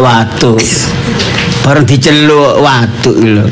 [0.00, 0.56] Watu.
[1.60, 3.44] Bareng diceluk watu lho.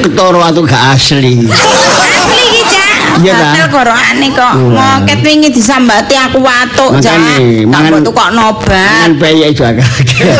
[0.00, 1.44] Ketara watu gak asli.
[1.44, 3.20] Asli iki, Cak.
[3.20, 3.44] Iya, ta?
[3.52, 4.52] Hotel gorokane kok.
[4.56, 7.12] Ngoket wingi disambati aku watuk, Cak.
[7.12, 9.04] Tak mangan- mbok tukok nobat.
[9.04, 10.36] Kan bayi juga kaget.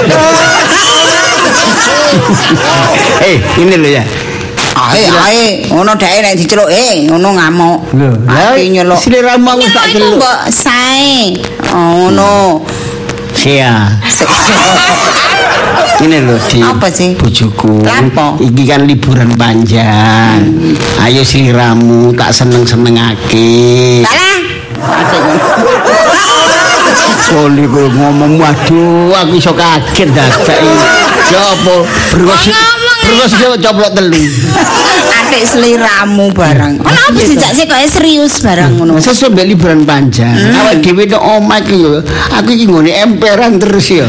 [3.20, 4.04] Eh, ini lho ya.
[4.78, 7.78] Ae, ae, ngono dhek nek diceluk, eh, ngono ngamuk.
[7.98, 8.96] Lho, Ati nyeluk.
[8.96, 10.16] Seliramu aku tak celuk.
[10.22, 11.34] mbok sae.
[11.74, 12.62] Oh, ngono.
[13.38, 13.94] Sia.
[16.02, 17.14] Ini lho di Apa sih?
[17.14, 17.86] bojoku.
[17.86, 18.34] Lapo?
[18.38, 20.42] Iki kan liburan panjang.
[20.98, 24.02] Ayo sliramu tak seneng-senengake.
[24.02, 24.38] Salah.
[27.28, 30.74] Soli kowe ngomong waduh aku iso kaget dadak iki.
[31.30, 31.74] Ya apa?
[32.14, 32.42] Berkos
[33.08, 34.20] Berkos yo coplok telu.
[35.16, 36.84] Atik seliramu barang.
[36.84, 39.00] Ono apa sih Cak sih kok serius barang ngono.
[39.00, 40.36] Masa sampe liburan panjang.
[40.52, 42.04] Awak dhewe nek omah iki yo
[42.36, 44.04] aku iki nggone emperan terus yo.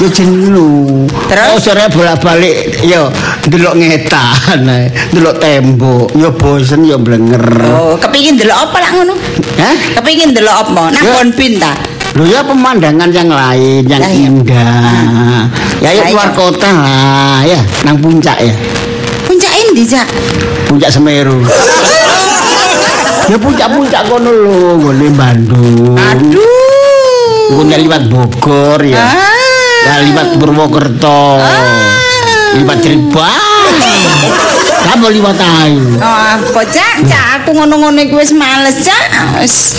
[0.00, 1.04] Yo jenuh.
[1.28, 1.52] Terus?
[1.52, 3.12] Oh, sore bolak-balik yo
[3.48, 7.44] ndelok ngetan, ae, ndelok tembok, yo bosen yo blenger.
[7.76, 9.14] Oh, kepingin delok apa lah ngono?
[9.56, 9.76] Hah?
[10.00, 10.92] Kepingin delok apa?
[10.92, 11.12] Nang Ya.
[11.16, 11.95] Bonbin ta?
[12.16, 14.24] Lho ya pemandangan yang lain, yang Lah, iya.
[14.24, 15.44] indah.
[15.84, 16.36] Ya yuk Lah, keluar iya.
[16.40, 18.54] kota lah, ya nang puncak ya.
[19.28, 20.08] Puncak endi, Cak?
[20.64, 21.44] Puncak Semeru.
[23.28, 25.92] ya puncak-puncak kono lho, ngene Bandung.
[25.92, 27.52] Aduh.
[27.52, 28.96] Ngene liwat Bogor ya.
[28.96, 29.12] Ah.
[29.84, 31.36] Ya liwat Purwokerto.
[32.56, 33.76] Liwat Cirebon.
[34.86, 35.82] Kamu liwat ayu.
[35.98, 37.02] Oh, apa Cak?
[37.10, 39.34] Cak, aku ngono-ngono iku wis males, Cak.
[39.42, 39.74] Wis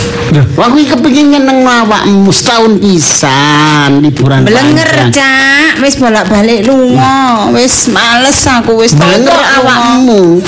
[0.59, 5.07] Wah, aku kepengin nyeneng awakmu setahun pisan liburan Belenger.
[5.15, 5.79] Cak.
[5.79, 7.47] Wis bolak-balik lunga.
[7.55, 9.31] Wis males aku wis lunga.
[9.63, 10.43] awakmu.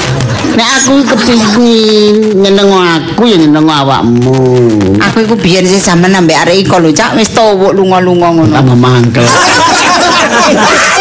[0.59, 4.35] Nek aku kepengin nyeneng aku ya nyeneng awakmu.
[4.99, 7.15] Aku iku biyen sih sampean ambek arek iko lho, Cak.
[7.15, 8.51] Wis tuwuk lunga-lunga ngono.
[8.51, 9.23] Tambah mangkel.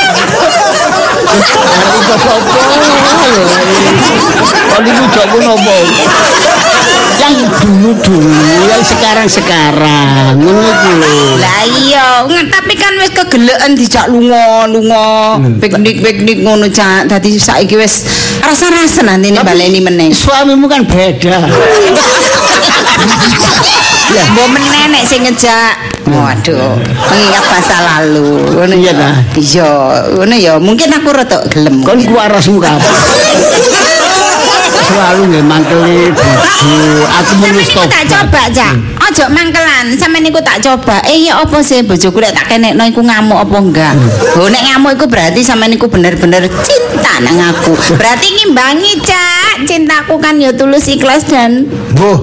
[1.29, 2.33] Iku sapa?
[4.79, 5.77] Niku jokku nopo?
[7.19, 10.39] Yang dulu-dulu, yang sekarang-sekarang.
[10.39, 11.19] Ngono iku lho.
[11.43, 12.07] Lah iya,
[12.47, 17.11] tapi kan wis kegeleken dijak lunga-lunga, piknik-piknik ngono Cak.
[17.11, 18.07] Dadi saiki wis
[18.41, 20.15] rasa-rasa nanti ini baleni meneh.
[20.15, 21.37] Suamimu kan beda.
[24.09, 25.88] Ya, mbok meneh nek sing ngejak.
[26.09, 26.81] Waduh,
[27.13, 28.49] mengingat masa lalu.
[28.57, 29.13] Ngono ya.
[29.37, 29.69] Iya,
[30.17, 30.57] ngono ya.
[30.57, 31.85] Mungkin aku rada gelem.
[31.85, 32.83] Kon ku arasmu kabeh.
[34.89, 36.81] Selalu nggih mangkeli bojo.
[37.13, 38.98] Aku menulis niku tak coba, Cak.
[39.09, 39.97] Ojo mangkelan.
[39.97, 41.01] Sampe niku tak coba.
[41.09, 43.95] Eh ya apa sih bojoku lek tak kenekno iku ngamuk apa enggak?
[44.37, 47.73] Oh nek ngamuk iku berarti sampe niku bener-bener cinta nang aku.
[47.97, 49.65] Berarti ngimbangi, Cak.
[49.65, 51.65] Cintaku kan ya tulus ikhlas dan
[51.97, 52.21] Boh.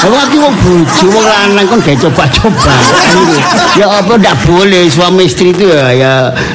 [0.00, 2.72] Aku aku wong bojo wong lanang kon gak coba-coba.
[3.76, 6.14] ya apa ndak boleh suami istri itu ya ya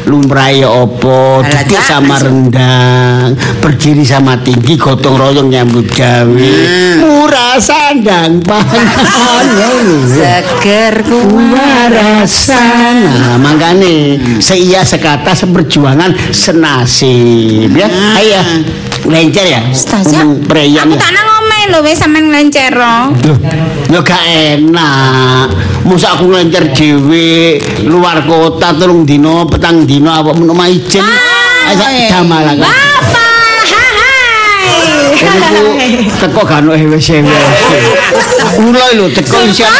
[0.09, 6.53] lumrah ya apa duduk Cak, sama rendang, berdiri sama tinggi, gotong royong nyambut gawe.
[7.05, 8.41] Murah sandang
[10.05, 10.95] seger
[11.53, 17.87] Warasan Nah makanya Seia sekata seperjuangan senasib ya.
[18.17, 18.41] Ayo
[19.05, 19.61] Lencer ya.
[19.69, 23.13] Ustazah, preyan Aku tak nang omah lho wis sampean nglencero.
[23.13, 23.37] Loh,
[23.93, 25.47] ya gak enak.
[25.85, 31.05] Masa aku ngelencer dhewe luar kota telung dino petang dino apa menawa ijen
[31.65, 32.57] Ayo damalan
[36.19, 37.29] teko gak ono hewe-hewe
[38.67, 39.71] Ulai lho teko isyan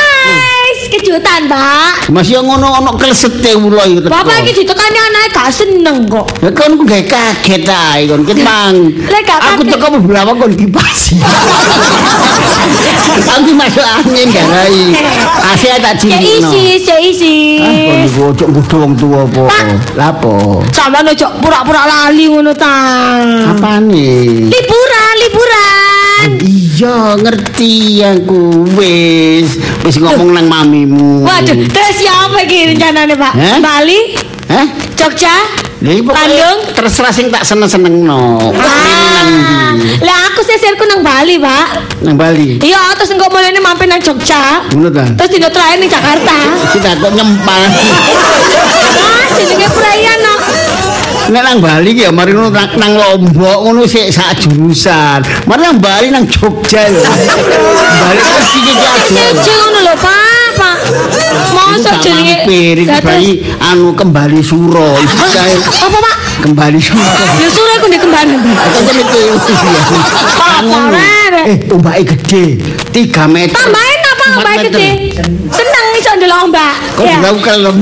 [1.16, 2.12] Kejutan, Pak.
[2.12, 6.28] Masih ngono ono klesete ulai teko Bapak iki ditekani anake gak seneng kok.
[6.44, 8.92] Ya kan ku gak kaget ae kon ket mang.
[9.56, 11.16] Aku teko beberapa kon dipasi.
[13.32, 14.92] Aku masuk angin gak rai.
[15.56, 16.36] Asih tak Ya cilik.
[16.44, 17.36] isi, ya isi.
[17.64, 17.72] Ah,
[18.12, 19.44] kon ojo kudu wong tuwa apa.
[19.48, 19.66] Pak.
[19.96, 20.36] Lapo?
[20.76, 22.76] Sampeyan ojo pura-pura lali ngono ta.
[23.56, 24.52] Apane?
[24.52, 26.28] Liburan, liburan.
[26.66, 28.66] Iya, ngerti aku.
[28.74, 31.22] Wis, wis ngomong nang mamimu.
[31.22, 33.34] Waduh, terus siapa iki rencanane, Pak?
[33.38, 33.58] Hah?
[33.62, 34.18] Bali?
[34.50, 34.66] Hah?
[34.98, 35.36] Jogja?
[35.86, 36.58] Bandung?
[36.74, 37.78] terserah sing tak kene nang
[39.78, 39.86] ndi?
[40.02, 42.02] Lah aku sesirku nang Bali, Pak.
[42.02, 42.58] Nang Bali.
[42.58, 44.66] Iya, terus engko mulane mampir nang Jogja.
[44.74, 45.06] Ngono ta?
[45.06, 46.38] Terus dino terakhir ning Jakarta.
[46.74, 47.62] Kita kok nyempal.
[49.06, 50.15] Ah, jenenge perayaan no.
[51.26, 55.26] Nek nang Bali ya mari ngono nang, nang Lombok ngono sik sak jurusan.
[55.50, 57.02] Mari nang Bali nang Jogja lho.
[57.02, 58.60] Bali kan iki
[59.42, 60.50] ki ngono lho, Pak.
[60.56, 60.78] Pak.
[61.52, 64.94] Mosok jenenge piring Bali anu kembali suro.
[65.02, 65.54] Iki kae
[65.90, 66.16] Apa, Pak?
[66.46, 67.10] kembali suro.
[67.42, 68.34] Ya suruh aku ndek kembali.
[68.38, 69.24] Aku kan iki.
[71.46, 72.46] Eh, ombake gede.
[72.94, 73.54] 3 meter.
[73.54, 74.72] Tambahin apa ombak meter.
[74.72, 74.90] gede?
[75.48, 76.74] Seneng iso ndelok ombak.
[76.96, 77.18] Kok Ya.
[77.22, 77.76] jauh kelem.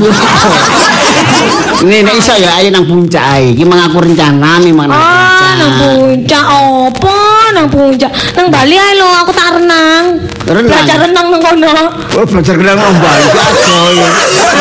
[1.84, 3.52] Ini nek iso ya ayo nang puncak ae.
[3.52, 7.16] Iki mang aku rencana memang nang Ah, nang puncak opo?
[7.52, 8.08] Nang puncak.
[8.34, 10.16] Nang Bali ae lho aku tak renang.
[10.44, 10.70] Renang?
[10.70, 11.74] Belajar renang nang kono.
[12.14, 14.10] Oh, belajar kenal ombak iki aja ya.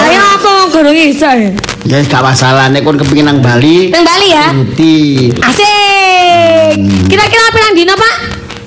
[0.03, 1.29] Ayo aku gurung iso.
[1.29, 1.51] ya.
[1.83, 3.91] Ya gak masalah nek kon kepengin nang Bali.
[3.91, 4.47] Nang Bali ya.
[4.53, 4.97] Ngerti.
[5.39, 6.79] Asik.
[7.07, 8.15] Kira-kira pirang dino, Pak?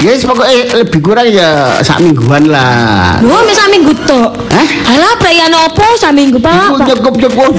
[0.05, 3.17] Ya yes, pokoknya lebih kurang ya sak mingguan lah.
[3.25, 4.37] Lho, wis sak minggu tok.
[4.53, 4.67] Hah?
[4.93, 6.77] Alah, perayaan opo sak minggu, Pak?
[6.93, 7.57] cukup cukup.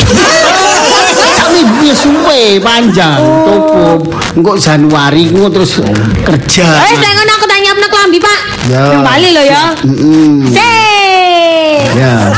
[1.34, 3.98] Sak minggu ya suwe panjang cukup.
[4.38, 5.82] Engko Januari engko terus
[6.22, 6.86] kerja.
[6.86, 8.38] Eh, saya ngono aku tanya apa kelambi, Pak?
[8.70, 8.82] Ya.
[8.94, 9.62] Nang Bali lho ya.
[9.82, 10.46] Mm-mm.
[10.46, 11.98] Sik.
[11.98, 12.30] Ya.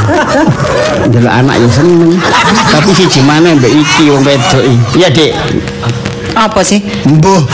[1.12, 2.16] Delok anak ya seneng.
[2.72, 5.04] Tapi si gimana mbak iki wong wedok iki.
[5.04, 5.32] Iya, Dik.
[6.32, 6.80] Apa sih?
[7.04, 7.44] Mbuh.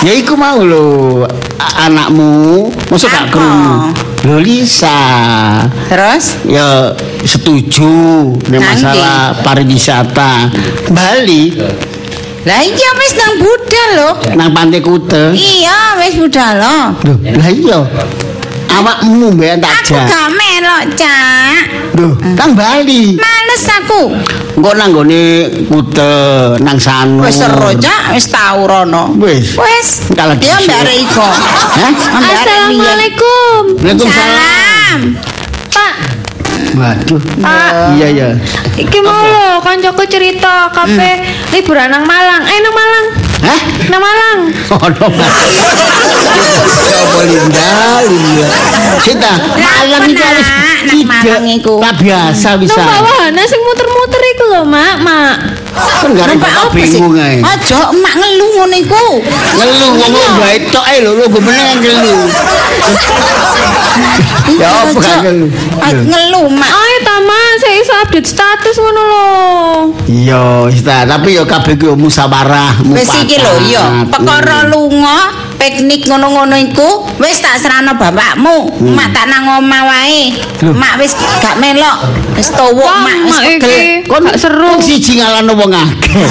[0.00, 1.24] Ya iku mau lho
[1.56, 3.92] a- anakmu masa gak krungu.
[4.22, 4.98] Lho Lisa.
[5.86, 6.34] Terus?
[6.44, 6.90] Ya
[7.22, 7.90] setuju
[8.46, 8.66] nek Nanti.
[8.82, 10.50] masalah pariwisata
[10.90, 11.54] Bali
[12.42, 14.10] Lah iya wis nang budal lho.
[14.34, 15.34] nang Pantai Kute.
[15.34, 16.78] Iya, wis budal lho.
[17.34, 17.78] Lah iya.
[18.76, 20.04] Awakmu mbek tak Aku jak.
[20.06, 21.60] gak melok, Cak.
[21.96, 23.16] Loh, nang Bali.
[23.16, 24.02] Males aku.
[24.52, 25.24] Engko nang gone
[25.64, 26.16] Kute,
[26.60, 27.24] nang Sanur.
[27.24, 28.12] Wis seru, Cak.
[28.12, 29.16] Wis tau rono.
[29.16, 29.56] Wis.
[29.56, 29.88] Wis.
[30.12, 30.68] Kalau Dia disuruh.
[30.68, 31.24] mbak Reiko.
[31.24, 31.92] Hah?
[32.20, 33.60] Assalamualaikum.
[33.80, 34.06] Waalaikumsalam.
[34.12, 35.00] Salam.
[35.72, 35.94] Pak,
[36.76, 37.22] Waduh.
[37.40, 37.70] Pak.
[37.96, 38.28] Iya ya.
[38.76, 42.44] iki mau lho kancaku cerita kafe liburan nang Malang.
[42.44, 43.06] Eh nang Malang.
[43.46, 43.60] Hah?
[43.88, 44.40] Nang Malang.
[44.86, 45.06] Ono.
[47.46, 47.72] Ya.
[49.00, 50.48] Kita malam itu pernah, harus
[50.86, 51.74] nang tidak Malang iku.
[51.80, 52.76] tak biasa bisa.
[52.76, 55.36] Nang bawahana sing muter-muter iku lho, Mak, Mak.
[55.76, 56.98] Kan gak Numpak ada apa sih?
[56.98, 57.38] bingung ae.
[57.40, 59.06] Aja emak ngeluh ngono iku.
[59.56, 62.20] Ngeluh wong bae tok ae lho, lu gue meneng ngeluh.
[64.60, 64.92] Ya apa
[65.24, 65.50] ngeluh?
[65.80, 66.70] Ah, Ngeluh, Mak.
[66.70, 69.26] Ayo ta, Mak, saya iso update status ngono lho.
[70.06, 74.10] Iya, wis ta, tapi ya kabeh ku musyawarah, Wis iki lho yo, mufakat.
[74.14, 75.18] perkara lunga
[75.58, 78.70] piknik ngono-ngono iku wis tak serana bapakmu.
[78.94, 80.38] Mak tak nang omah wae.
[80.62, 82.06] Mak wis gak melok.
[82.38, 84.06] Wis tuwuk Wah, mak wis pegel.
[84.06, 84.78] Kon gak seru.
[84.78, 86.22] Siji ngalahno wong akeh.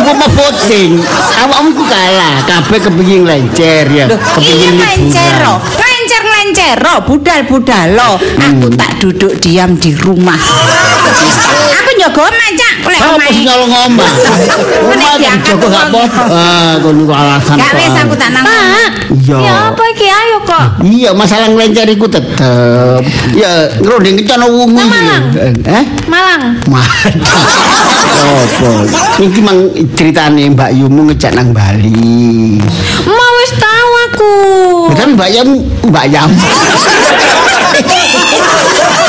[0.00, 1.02] Iku mau voting.
[1.44, 4.06] Awakmu kalah, kabeh kepengin lencer ya.
[4.08, 5.60] Kepengin lencero.
[5.60, 5.89] liburan.
[6.60, 8.10] Lencer lencero, budal-budal lo.
[8.20, 8.76] Aku Hmm.
[8.76, 10.36] tak duduk diam di rumah.
[11.80, 12.50] Aku njogo omah,
[13.30, 14.10] Sih nyolong omah?
[14.90, 16.22] Omah diangkat dijogo gak apa-apa.
[16.28, 17.56] Ah, kon iku alasan.
[17.56, 18.44] Gak wis aku tak nang.
[19.10, 19.38] Iya.
[19.38, 20.66] Ya apa iki ayo kok.
[20.82, 23.00] Iya, masalah nglencer iku tetep.
[23.38, 25.06] Ya, kecono wungu Nang iki lho.
[25.06, 25.24] Malang?
[25.62, 25.84] Eh?
[26.10, 26.42] Malang.
[28.20, 28.84] Apa?
[29.16, 32.60] Iki mang ceritane Mbak Yumu ngejak nang Bali.
[33.08, 34.34] Mau wis tahu aku.
[34.92, 35.48] Kan Mbak Yam,
[35.88, 36.30] Mbak Yam.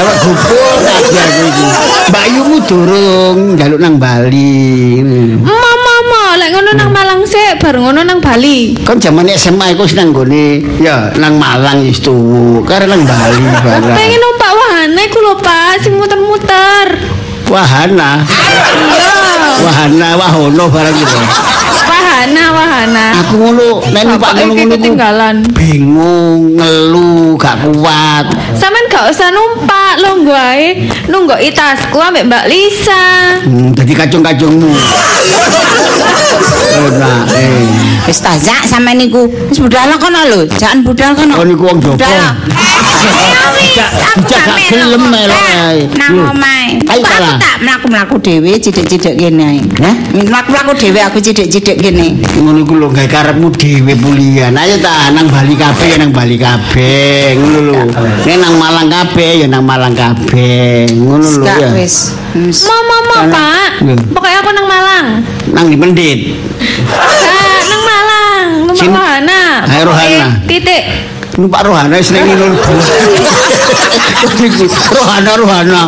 [0.00, 1.66] Sama kabeh aku iki.
[2.08, 5.04] Mbak Yumu durung njaluk nang Bali.
[5.36, 8.80] Mama, mama, lek ngono nang Malang sik, baru ngono nang Bali.
[8.80, 13.44] Kan zaman SMA iku wis nang gone ya nang Malang wis tuwu, karena nang Bali
[13.44, 13.92] barang.
[13.92, 16.86] Pengen numpak wahana iku lho, Pak, sing muter-muter.
[17.50, 19.12] Wahana, Iya.
[19.60, 21.18] wahana, wahono barang gitu.
[22.20, 23.04] Wahana, wahana.
[23.24, 25.40] Aku ngono, nek numpak ku ketinggalan.
[25.56, 28.28] bingung, ngeluh, gak kuat.
[28.52, 33.40] Sampeyan gak usah numpak, lo ae nunggok tasku ambek Mbak Lisa.
[33.40, 34.68] Hmm, jadi kacung-kacungmu.
[36.76, 37.89] Enak, eh.
[38.10, 39.30] Wis ta, Cak, sampe niku.
[39.46, 40.42] Wis budal kono lho.
[40.58, 41.38] Jangan budal kono.
[41.38, 41.94] Oh, niku wong Joko.
[43.54, 44.70] Wis, aku gak gak melok.
[44.74, 45.80] gelem melok Eh, ae.
[45.94, 46.82] Nang omahe.
[46.90, 49.60] Ayo Aku tak mlaku-mlaku dhewe cidhek-cidhek kene ae.
[49.78, 49.94] Hah?
[50.26, 52.18] Mlaku-mlaku dhewe aku cidhek-cidhek kene.
[52.34, 54.58] ngono iku lho gawe karepmu dhewe pulian.
[54.58, 57.38] Ayo ta nang Bali kabeh ya nang Bali kabeh.
[57.38, 57.80] Ngono lho.
[58.26, 60.90] Nek nang Malang kabeh ya nang Malang kabeh.
[60.98, 61.70] Ngono lho ya.
[61.78, 62.18] wis.
[62.34, 63.70] Mau, mau, Karena- Pak.
[64.10, 65.06] Pokoknya aku nang Malang.
[65.54, 66.18] Nang di Pendit.
[68.70, 69.66] Numpak Sin- wahana.
[69.66, 70.06] Ayo, Rohana.
[70.06, 70.82] Eh, Titik.
[71.38, 72.54] Numpak rohana wis ning ngono.
[74.94, 75.80] Rohana rohana.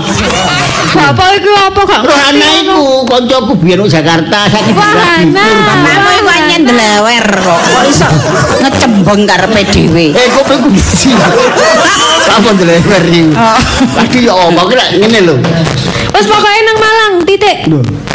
[0.93, 5.45] Apa iku apa gak ngerti Rohana iku kancaku biyen nang Jakarta saiki Wahana.
[5.67, 7.61] Bapakmu iku anyar ndlewer kok.
[7.65, 8.09] Kok iso
[8.61, 10.07] ngecembeng karepe dhewe.
[10.12, 11.11] Eh kok iku bisi.
[12.33, 13.23] Apa driver iki?
[13.35, 13.59] Oh.
[13.99, 15.35] Lagi ya omong lek ngene lho.
[16.12, 17.59] Wes pokoknya nang Malang, titik.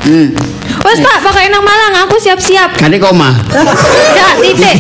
[0.05, 0.27] Hmm.
[0.77, 2.75] Wes Pak, pokoknya nang Malang, aku siap-siap.
[2.75, 3.35] Gane koma.
[4.13, 4.77] Ya, titik.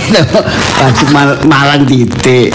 [1.15, 2.51] Mal- Malang titik.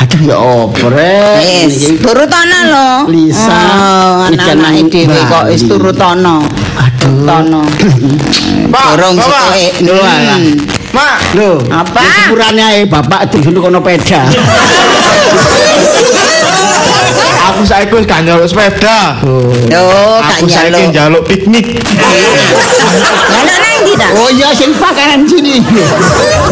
[0.00, 1.44] Aduh ya opo rek.
[1.44, 2.88] Wis, turutono lho.
[3.12, 6.40] Lisa, Oh, anak-anake nang dhewe kok wis turutono.
[6.76, 7.26] Aduh.
[7.28, 7.60] Tono.
[8.72, 9.14] Pak, Dorong.
[9.84, 10.08] Lho, Hmm.
[10.08, 10.40] alah.
[10.90, 12.00] Mak, Lho, Apa?
[12.02, 14.24] Sepurane ae bapak terus kono peda.
[17.60, 19.20] Aku saiki wis gak njaluk sepeda.
[19.68, 19.84] Yo,
[20.24, 21.84] gak Aku saiki njaluk piknik.
[23.28, 24.08] Nyaluk nang ndi ta?
[24.16, 25.60] Oh iya sing pakanan sini.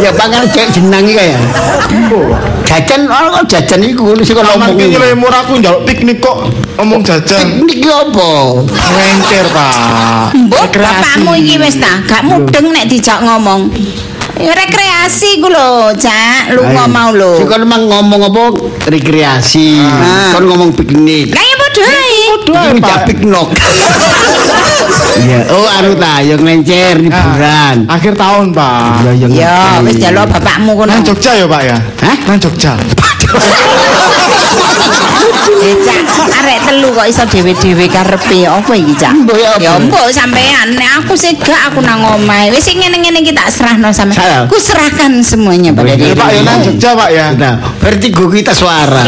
[0.04, 1.40] ya pakanan cek jeneng iki kaya.
[2.68, 4.76] Jajan ono kok jajan iku sing Aman ngomong.
[4.76, 6.44] ki lemur aku njaluk piknik kok
[6.76, 7.64] ngomong jajan.
[7.64, 8.28] Niki apa?
[8.68, 10.36] Ngencer, Pak.
[10.36, 13.72] Mbok bapakmu iki wis ta, gak mudeng nek dijak ngomong.
[14.38, 16.54] Ya rekreasi ku lho, Cak.
[16.54, 16.94] Lunga Ayo.
[16.94, 17.42] mau lho.
[17.42, 18.44] Sing kono mang ngomong apa?
[18.86, 19.82] Rekreasi.
[19.82, 20.30] Ah.
[20.38, 21.34] Kon ngomong piknik.
[21.34, 22.22] Lah ya padha ae.
[22.78, 22.98] Pak.
[23.10, 23.48] piknik.
[25.18, 27.90] Iya, oh anu ta, yang ngencer liburan.
[27.90, 29.02] Akhir tahun, Pak.
[29.02, 30.94] Ya yang Ya, wis jaluk bapakmu kono.
[30.94, 31.76] Nang Jogja ya, Pak ya?
[32.06, 32.16] Hah?
[32.30, 32.78] Nang Jogja.
[35.58, 36.00] Eh, Cak,
[36.38, 39.12] arek telu kok iso dhewe-dhewe karepe apa iki, Cak?
[39.58, 42.54] Ya mbok sampean, nek aku sih gak aku nang omahe.
[42.54, 44.46] Wis sing ngene-ngene iki tak serahno sampean.
[44.46, 46.14] Ku serahkan semuanya pada diri.
[46.14, 47.26] Pak ya nang Jogja, Pak ya.
[47.34, 49.02] Nah, berarti gue kita suara.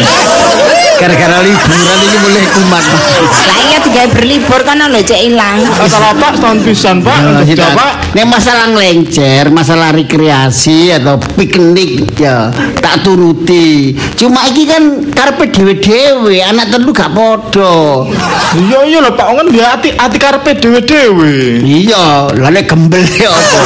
[1.01, 2.85] Gara-gara liburan ini mulai kumat.
[2.85, 5.65] Lah iya digawe berlibur kono lho cek ilang.
[6.21, 7.49] Pak tahun pisan, Pak.
[7.49, 8.13] Jogja, Pak.
[8.13, 12.53] Ini masalah ngelencer, masalah rekreasi atau piknik ya
[12.85, 13.97] tak turuti.
[14.19, 18.05] Cuma iki kan karpe dewe-dewe, anak telu gak podo.
[18.61, 21.65] Iya iya lho Pak, kan dia ati ati karepe dhewe-dhewe.
[21.65, 23.61] Iya, lane gembel ya apa.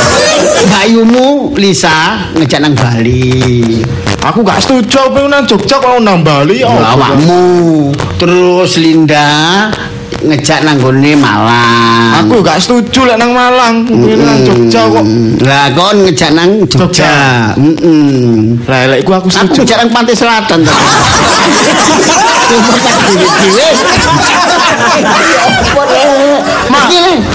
[0.70, 3.82] Bayumu Lisa ngejak nang Bali.
[4.24, 6.64] Aku gak setuju pengen nang Jogja kalau nang Bali.
[6.64, 7.92] Oh, awakmu.
[8.16, 9.68] Terus Linda
[10.24, 12.24] ngejak nang gone Malang.
[12.24, 13.84] Aku gak setuju lek nang Malang.
[13.84, 15.04] Pengen nang Jogja kok.
[15.44, 17.12] Lah kon ngejak nang Jogja.
[17.52, 18.56] Heeh.
[18.64, 19.60] Lah lek iku aku Aku setuju.
[19.60, 20.64] ngejak nang Pantai Selatan.
[20.64, 20.72] to.
[26.72, 26.88] Mak,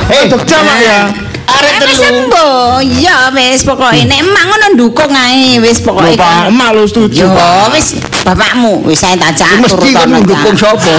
[0.10, 1.29] eh Jogja, Mak, ya?
[1.50, 2.52] Arek telu.
[3.00, 6.14] Ya wis pokoke nek emak ngono ndukung ae wis Lho pokoke.
[6.16, 6.52] Pak, kan.
[6.52, 7.74] emak lu setuju, Yo Pak.
[7.74, 7.88] wis
[8.22, 10.94] bapakmu wis saya tak cak Mesti mendukung sapa?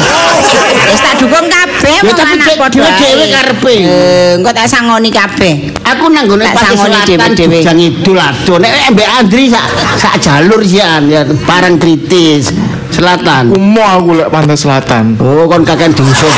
[0.90, 3.33] Wis tak dukung kabeh Ya, wong tapi anak padha dhewe-dhewe ae.
[3.33, 3.73] karepe.
[3.80, 5.54] Eh, engko tak sangoni kabeh.
[5.80, 7.57] Aku nang gone Tak Pantai sangoni Selatan dhewe-dhewe.
[7.57, 8.57] Jogja Ngidul adoh.
[8.61, 9.66] Nek mbek Andri sak
[9.97, 12.52] sak jalur sian ya barang kritis
[12.90, 13.49] selatan.
[13.50, 15.16] Kumo aku lek pantai selatan.
[15.19, 16.28] Oh, kon kakek dosa.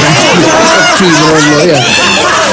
[0.95, 1.79] Di ngono ya.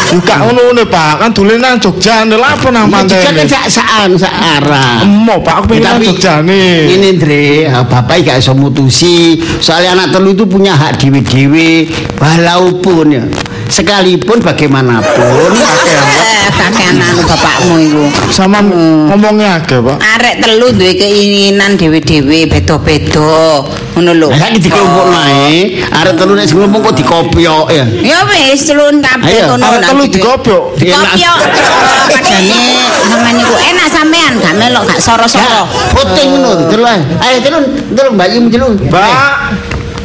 [0.10, 3.22] Juga ngono Pak, kan dolen nang Jogja nih apa nang pantai.
[3.22, 5.06] Jogja kan sak saan sak arah.
[5.06, 6.98] Emo Pak, aku pengen nang Tapi Jogja nih.
[6.98, 9.38] Ini Andre, ah, bapak gak iso mutusi.
[9.62, 11.86] Soalnya anak telu itu punya hak dewe-dewe
[12.18, 13.24] walaupun ya
[13.70, 15.52] sekalipun bagaimanapun
[15.90, 18.04] Eh, kakean anu bapakmu iku.
[18.32, 19.98] Sama ngomongnya agak Pak.
[20.00, 23.66] Arek telu duwe keinginan dhewe-dhewe beda-beda.
[23.98, 24.30] Ngono lho.
[24.32, 27.86] Lah iki dikelompok nae, arek telu nek sing ngomong kok dikopiok ya.
[28.00, 29.64] Ya wis celun kabeh Ayo, ngono.
[29.68, 30.16] Arek telu gitu.
[30.22, 30.64] digobyok.
[30.80, 31.40] Dikopiok.
[32.14, 32.62] Padane
[33.10, 35.68] mangan iku enak sampean gak melok gak soro-soro.
[35.94, 36.86] Puting ngono, telu.
[37.20, 37.58] Ayo telu,
[37.98, 38.68] telu Mbak Im telu.
[38.88, 39.12] Mbak.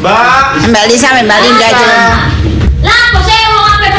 [0.00, 0.68] Mbak.
[0.68, 1.68] Mbak Lisa Mbak Linda.
[2.84, 3.22] Lah, kok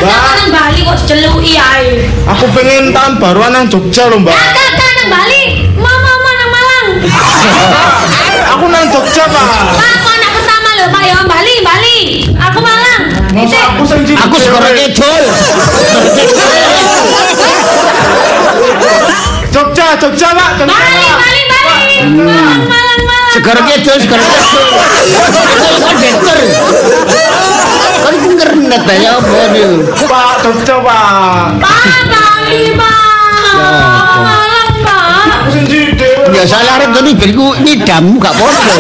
[0.06, 2.06] bisa nang Bali kok diceluki ae.
[2.30, 4.38] Aku pengen tahun baruan nang Jogja loh Mbak.
[4.38, 4.70] Kakak
[5.02, 5.42] nang Bali,
[5.76, 6.88] mama mama nang Malang.
[8.56, 9.46] Aku nang Jogja Pak.
[9.76, 11.98] Pak, aku anak pertama lho, Pak ya Bali, Bali.
[12.38, 13.04] Aku Malang.
[13.36, 14.70] Masa aku sing cilik Aku dhewe.
[14.78, 15.24] kidul.
[19.54, 20.50] Jogja, Jogja Pak.
[20.60, 20.72] Jogja.
[20.72, 21.96] Bali, Bali, Bali.
[22.16, 22.85] Malang, Malang,
[28.36, 30.06] Ngernet aja apa niku.
[30.06, 31.60] Pak, Jogja Pak.
[31.64, 33.56] Pak, Bali, Pak.
[34.24, 35.52] Malang, Pak.
[35.52, 36.36] Sing cilik dhewe.
[36.36, 38.76] Ya salah arep tadi beriku nidam gak podo.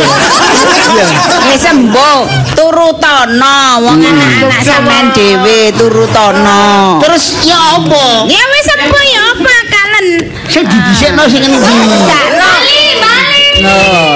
[0.96, 1.08] Ya.
[1.52, 2.20] Wis sembuh,
[2.56, 7.00] turutono wong anak-anak sampean dhewe turutono.
[7.04, 8.28] Terus ya apa?
[8.28, 10.08] Ya wis sembuh ya apa kalen.
[10.52, 11.60] Sing didhisikno sing endi?
[11.60, 13.44] Bali, Bali.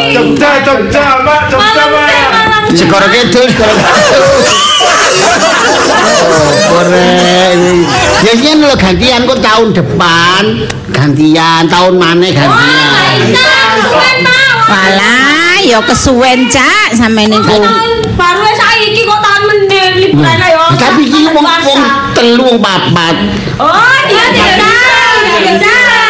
[0.09, 1.41] Jogja, Jogja Pak.
[1.53, 3.49] Jogja kidul, segoro kidul.
[6.29, 7.57] Oh, korek.
[8.25, 10.43] Ya ini lho gantian kok tahun depan.
[10.89, 14.17] Gantian, tahun mana Wah, gantian.
[14.25, 14.49] Pak.
[14.69, 17.57] Walah, ya kesuwen cak niku.
[17.57, 20.63] Tahun baru saiki kok tahun mending liburan ayo.
[20.77, 21.81] Tapi iki wong wong
[22.13, 23.15] telu wong papat.
[23.57, 24.57] Oh, dia tidak
[25.41, 26.08] bisa.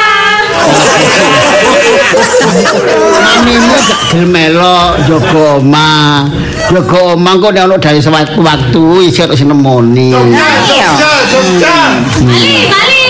[3.19, 6.27] Mamimu gak gelem melok jaga omah.
[6.69, 10.11] Jaga omah kok nek ono dari sewaktu-waktu iso sing nemoni.
[10.11, 10.49] Iya.
[10.67, 11.77] Jogja, Jogja.
[12.25, 13.07] Bali, Bali.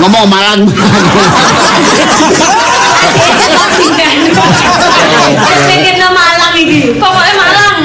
[0.00, 0.60] Ngomong Malang.
[5.70, 6.94] Ke Malang ini.
[6.96, 7.78] Pokoknya Malang.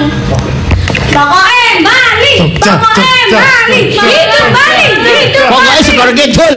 [1.12, 2.34] Pokoknya Bali.
[2.60, 3.80] Pokoknya Jogja, Bali.
[3.96, 4.88] Hidup Bali.
[5.02, 6.54] Hidup Pokoknya segoro kidul.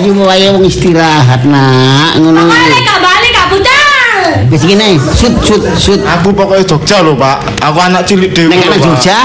[0.00, 2.46] Iki dunia wong istirahat nak ngono.
[2.46, 4.22] Balik gak balik gak budal.
[4.50, 6.00] Wis ngene, sut sut sut.
[6.06, 7.42] Aku pokoknya Jogja lho, Pak.
[7.64, 8.50] Aku anak cilik dewe.
[8.52, 8.78] Nek anak.
[8.82, 9.18] Jogja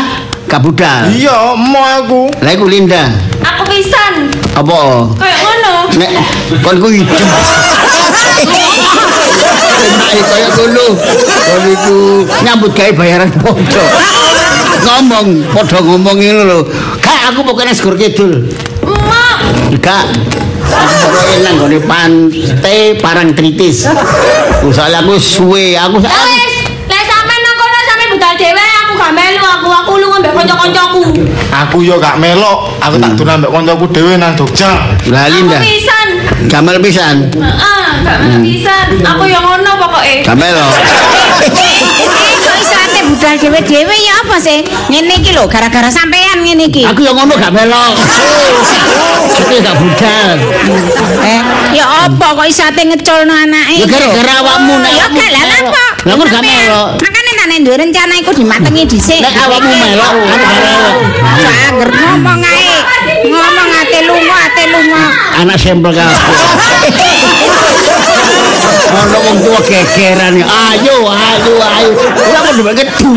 [0.50, 1.10] gak budal.
[1.14, 2.22] Iya, mau aku.
[2.42, 3.10] Lah iku Linda.
[3.42, 4.34] Aku pisan.
[4.56, 5.10] Apa?
[5.20, 5.74] Kayak ngono.
[6.00, 6.12] Nek
[6.64, 7.30] kon ku hidup.
[10.14, 10.86] Nek kaya ngono.
[11.46, 11.98] Kon iku
[12.46, 13.86] nyambut gawe bayaran podo.
[14.84, 16.60] Ngomong, podo ngomong ngono lho.
[17.00, 18.44] Kak aku pokoknya segor kidul.
[18.84, 19.38] Mak.
[19.80, 20.06] Kak.
[20.66, 23.88] Aku pokoknya nang gone pantai parang tritis.
[24.66, 26.54] Soalnya aku suwe, aku wis,
[26.90, 31.02] lek sampean nang kono sampean budal dhewe aku gak melu aku aku lu ngambek kanca-kancaku.
[31.54, 32.74] Aku yo gak melok.
[32.82, 34.72] Aku tak dolan mbek kancaku dhewe nang Jogja.
[35.08, 35.62] Lah Linda.
[35.62, 36.08] pisan.
[36.52, 37.30] Gamal pisan.
[37.32, 38.88] Heeh, gak melu pisan.
[39.06, 40.26] Aku yang ngono pokoke.
[40.26, 40.68] Gamel lho.
[41.46, 44.60] Eh, kok iso ate budal dhewe-dhewe ya apa sih?
[44.90, 46.84] Ngene iki lho, gara-gara sampean ngene iki.
[46.90, 47.94] Aku yang ngono gak melok.
[49.36, 50.30] Aku gak budal.
[51.22, 51.42] Eh,
[51.78, 53.84] ya apa kok iso ate ngeculno anake?
[53.84, 55.86] Ya gara-gara awakmu nek Ya gak lah apa?
[56.06, 56.88] Lah gak melok?
[57.02, 59.22] Makane tak nek duwe rencana iku dimatengi dhisik.
[59.22, 60.96] Nek awakmu melok, aku gak melok.
[61.22, 62.76] Aja angger ngomong ae.
[63.26, 65.06] Ngomong ate lunga, ate lunga.
[65.46, 66.18] Anak sampel kabeh.
[68.86, 70.36] Ono wong tua gegeran.
[70.46, 71.90] Ayo, ayo, ayo.
[71.98, 73.12] Ora mau ndek gedu.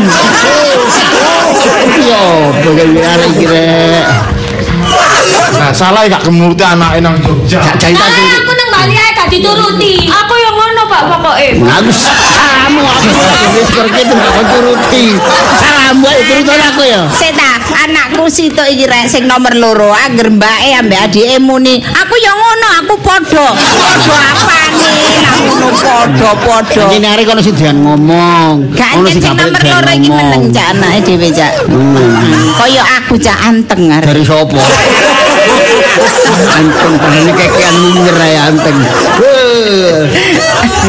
[2.09, 2.21] Yo,
[2.65, 4.05] bagaimana arek iki rek.
[5.59, 7.59] Nah, salah gak menuruti anake nang Jogja.
[7.59, 8.25] Gak cerita sih.
[8.39, 10.07] aku nang Bali ae gak dituruti.
[10.07, 11.47] Aku yang ngono Pak pokoke.
[11.59, 13.07] Aku salamu aku
[13.59, 15.05] wis pergi itu gak turuti.
[15.59, 17.01] Salamu ayo turutan aku ya.
[17.11, 17.51] Sik ta,
[17.85, 21.81] anakku situ iki rek sing nomor loro angger mbake ambek adike muni.
[21.83, 22.38] Aku ya ngono,
[22.83, 23.47] aku padha.
[23.57, 24.91] Padha apane?
[25.19, 26.83] Lah ngono padha-padha.
[26.93, 28.73] Ini hari kono sing dian ngomong.
[29.09, 30.17] Sing gak nomor dian loro iki ngomong.
[30.17, 31.51] meneng cak anake dhewe cak.
[31.65, 34.07] Hmm, Kaya aku cak anteng arek.
[34.07, 34.57] Dari sopo?
[36.49, 36.93] Anteng
[37.35, 38.77] kekean munyer ya anteng.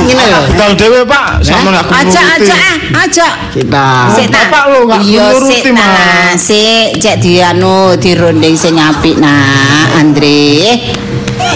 [0.00, 0.40] Ngene lho.
[0.54, 1.42] Budal dhewe, Pak.
[1.44, 2.46] Sama gak Aja menuruti.
[2.46, 3.28] aja ah, aja.
[3.52, 3.88] Kita.
[4.14, 4.28] Ta.
[4.30, 5.86] Bapak lho, gak Iya nuruti, sik ta.
[5.90, 6.38] Mas.
[6.40, 10.78] Sik cek dianu dirunding sing apik nak Andre.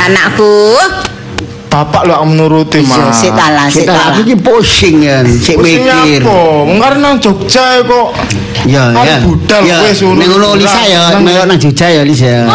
[0.05, 0.77] Anakku.
[1.67, 3.19] Bapak gak menuruti, Iya Mas.
[3.19, 4.03] sik ta lah, sik Kita ta.
[4.15, 6.23] aku iki pusing ya, sik Pusing mikir.
[6.23, 6.39] apa?
[6.63, 8.15] Mengkar nang Jogja kok.
[8.63, 9.17] Ya, Kan ya.
[9.19, 10.15] budal Ya, wis ngono.
[10.15, 12.47] ning ngono Lisa ya, Nang- nang Jogja ya Lisa.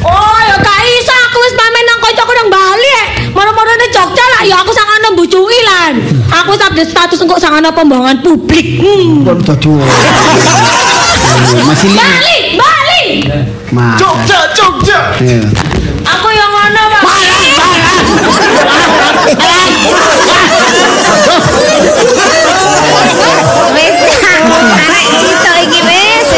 [0.00, 2.90] Oh, ya gak iso aku wis pamit nang kancaku nang Bali.
[2.94, 3.06] eh.
[3.34, 5.92] Moro-moro nang Jogja lah ya aku sangane mbucuki lan.
[6.30, 8.78] Aku wis update status engko sangane pembangunan publik.
[8.78, 9.26] Hmm.
[9.26, 9.74] Kon dadi
[11.66, 11.98] Masih li.
[11.98, 13.02] Bali, Bali.
[13.98, 14.98] Jogja, Jogja.
[15.18, 15.42] Ya.
[23.70, 23.96] Wis
[25.46, 26.28] arek iki wis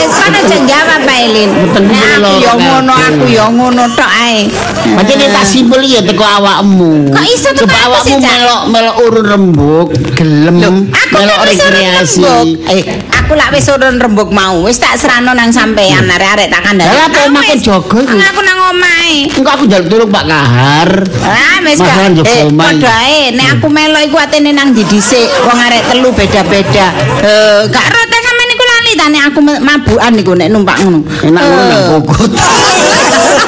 [1.72, 2.57] kumpul aku Kak.
[2.59, 4.46] ngono, aku ya ngono tok ae.
[4.92, 7.11] Macam ini tak simpel ya teko awakmu.
[7.14, 12.22] Kok iso teko awakmu melok melok urun rembuk, gelem, melok rekreasi.
[12.22, 12.48] rembug.
[12.68, 12.83] Eh,
[13.32, 14.60] aku lak wis urun rembug mau.
[14.60, 16.92] Wis tak serano nang sampean arek-arek tak kandhani.
[16.92, 17.64] Lah, apa wis.
[17.64, 18.12] jaga iku?
[18.12, 19.24] Aku nang omahe.
[19.32, 20.90] Enggak aku njaluk tolong Pak Kahar.
[21.24, 22.12] Ah, wis gak.
[22.28, 23.32] Eh, padha ae.
[23.32, 25.32] Nek aku melo iku atene nang ndi dhisik.
[25.48, 26.92] Wong arek telu beda-beda.
[27.24, 31.00] Eh, gak rata sampean niku lali ta nek aku mabukan niku nek numpak ngono.
[31.24, 32.00] Enak ngono nang Eh.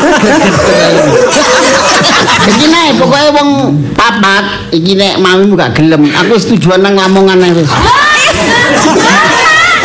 [2.44, 3.48] Iki nek pokoke wong
[3.96, 7.68] papat iki nek mamimu gak gelem, aku wis tujuan nang Lamongan wis.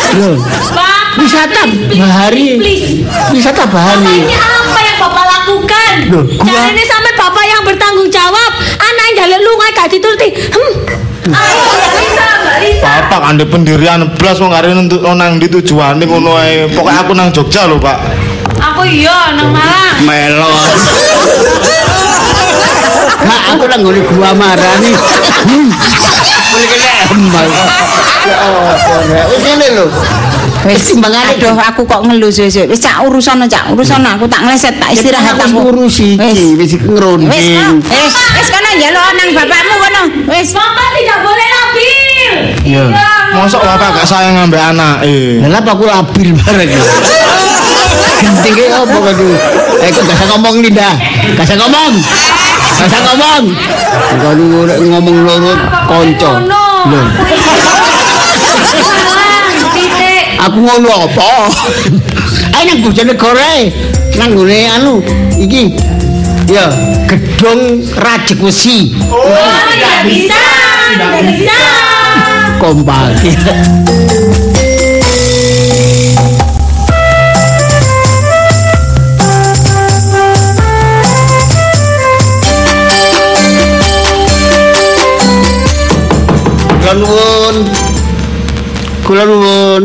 [0.09, 1.61] Pak, wisata
[1.93, 2.57] bahari.
[2.57, 3.05] please.
[3.29, 4.25] Wisata Bapak bahari.
[4.25, 5.93] ini apa yang Bapak lakukan?
[6.09, 8.51] Loh, gua- ini sampai Bapak yang bertanggung jawab.
[8.75, 10.27] Anak yang jaluk lunga gak dituruti.
[10.49, 10.73] Hmm.
[11.29, 12.89] Ayo, Mbak Lisa, Mbak Lisa.
[13.05, 16.65] Bapak kan pendirian blas wong arep untuk nang ndi tujuane ngono ae.
[16.73, 17.97] Pokoke aku nang Jogja lho, Pak.
[18.57, 19.97] Aku iya nang Malang.
[20.09, 20.49] Melo.
[23.19, 24.91] Nah, aku nang gua marani.
[25.45, 25.69] Hmm.
[29.29, 29.85] Wis ngene lho.
[30.67, 34.75] Wis timbangane aduh aku kok ngelus wis wis cak urusan cak urusan aku tak ngleset
[34.75, 35.71] tak istirahat aku aku.
[35.71, 36.39] ngurus iki, Wis.
[36.59, 37.45] wis Wis.
[37.87, 40.01] Wis wis kono njaluk nang bapakmu kono.
[40.27, 40.49] Wis.
[40.51, 42.33] Bapak tidak boleh labil.
[42.65, 42.83] Iya.
[43.29, 45.39] Mosok bapak gak sayang ambek anake.
[45.45, 46.69] Lah apa aku labil bareng.
[48.19, 49.31] Genting ki opo kudu.
[49.79, 50.91] Eh kok gak usah ngomong Linda.
[51.39, 51.93] Gak usah ngomong.
[52.69, 53.45] Gak usah ngomong.
[54.19, 54.45] Kalau
[54.93, 55.53] ngomong loro
[55.89, 56.31] kanca.
[56.89, 57.01] Lho,
[60.39, 61.31] aku ngono apa?
[62.55, 63.73] Ayo nang Bojonegoro ae.
[64.15, 64.93] Nang gone anu
[65.39, 65.75] iki.
[66.49, 66.65] Ya,
[67.05, 68.97] gedung Rajek Wesi.
[69.05, 70.41] Oh, tidak bisa,
[70.97, 71.59] tidak bisa.
[72.57, 73.21] Kompak.
[86.89, 87.57] Kula nuwun.
[89.05, 89.83] Kula nuwun.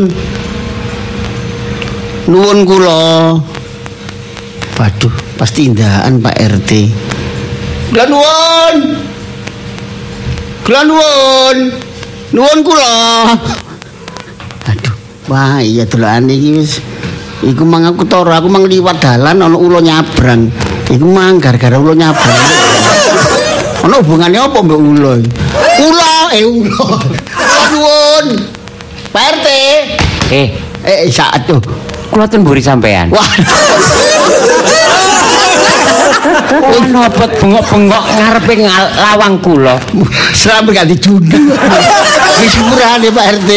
[2.32, 2.96] Nuwun kula.
[4.80, 6.70] Waduh, pasti indahan Pak RT.
[7.92, 8.76] Kula nuwun.
[10.64, 11.56] Kula nuwun.
[12.32, 12.92] Nuwun kula.
[14.72, 14.96] Aduh,
[15.28, 16.80] wah iya delokane iki wis
[17.44, 20.48] Iku mang aku toro, aku mang liwat dalan ana ulo nyabrang.
[20.88, 22.40] Iku mang gara-gara ulo nyabrang.
[23.84, 25.20] Ana hubungannya apa mbek ulo?
[25.20, 25.44] iki?
[26.34, 26.98] Kula
[27.70, 28.26] nuwun.
[29.14, 29.46] Pak RT.
[30.34, 30.48] Eh,
[30.84, 31.62] Eh, saat tuh.
[32.10, 33.08] kula ten mburi sampean.
[33.08, 33.22] Wah,
[36.54, 38.54] Oh, nopot bengok-bengok ngarepe
[38.96, 39.76] lawang kula.
[40.32, 41.52] sampe gak dijundul.
[42.40, 43.50] Wis murane Pak RT.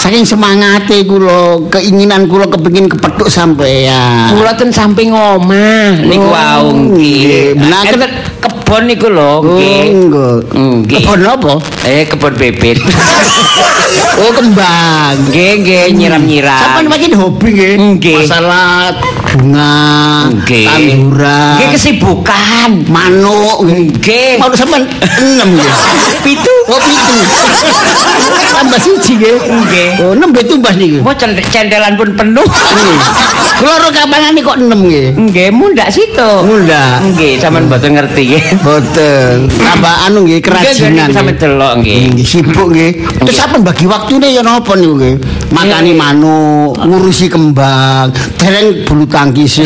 [0.00, 4.32] Saking semangate kula, keinginan kula kepengin kepethuk sampean.
[4.32, 7.52] Kula ten samping omah niku Oh, wau nggih.
[8.40, 11.04] kebon niku lho, Oh, nggih.
[11.04, 11.60] Kebon apa?
[11.84, 12.80] Eh, kebon bibit.
[14.10, 15.16] Oh, kembang.
[15.30, 16.60] Nggih, nggih, nyiram-nyiram.
[16.60, 17.50] Sampai makin hobi
[17.96, 18.20] nggih.
[18.20, 18.92] Masalah
[19.24, 20.66] bunga, Nggih.
[20.68, 22.70] tanduran, Nggih kesibukan.
[22.90, 24.36] manuk nggih.
[24.36, 24.84] Mau sampean
[25.16, 25.72] enam nggih.
[26.26, 26.54] Pitu.
[26.68, 27.16] Oh, pitu.
[28.54, 29.34] Tambah siji nggih.
[29.40, 29.89] Nggih.
[29.98, 31.02] Oh, enam betul mbah niku.
[31.18, 32.46] Cen- cendelan pun penuh.
[32.46, 32.98] Nggih.
[33.60, 35.06] Kula ora kapangan kok enam nggih.
[35.18, 36.30] Nggih, mundak situ.
[36.46, 37.04] Mundak.
[37.12, 38.42] Nggih, sampean mboten ngerti nggih.
[38.64, 39.36] Boten.
[39.52, 41.10] Tambah anu nggih kerajinan.
[41.10, 42.00] Nggih, sampe delok nggih.
[42.14, 42.90] Nggih, sibuk nggih.
[43.26, 45.14] Terus apa bagi waktune ya napa niku nggih?
[45.52, 49.60] Makani manuk, ngurusi kembang, dereng bulu tangkis.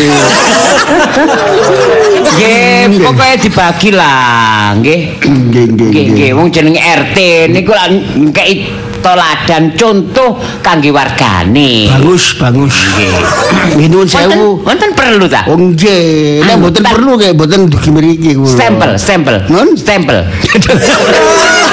[2.34, 3.06] Nggih, Nggih.
[3.06, 5.00] pokoknya dibagi lah, nggih.
[5.22, 7.18] Nggih, nggih, Nggih, wong jenenge RT
[7.52, 7.86] niku lah
[9.04, 11.92] toladan contoh kangge wargane.
[11.92, 12.72] Bagus, bagus.
[13.76, 14.64] Nggih nuwun sewu.
[14.64, 15.44] wonten perlu ta?
[15.44, 18.48] Oh nggih, nek mboten perlu nggih, mboten dugi mriki kula.
[18.56, 19.36] Stempel, stempel.
[19.52, 19.76] Nun?
[19.76, 20.24] Stempel.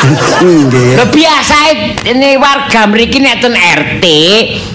[0.00, 1.56] Lho biasa
[2.08, 4.04] ini warga mriki nek ten RT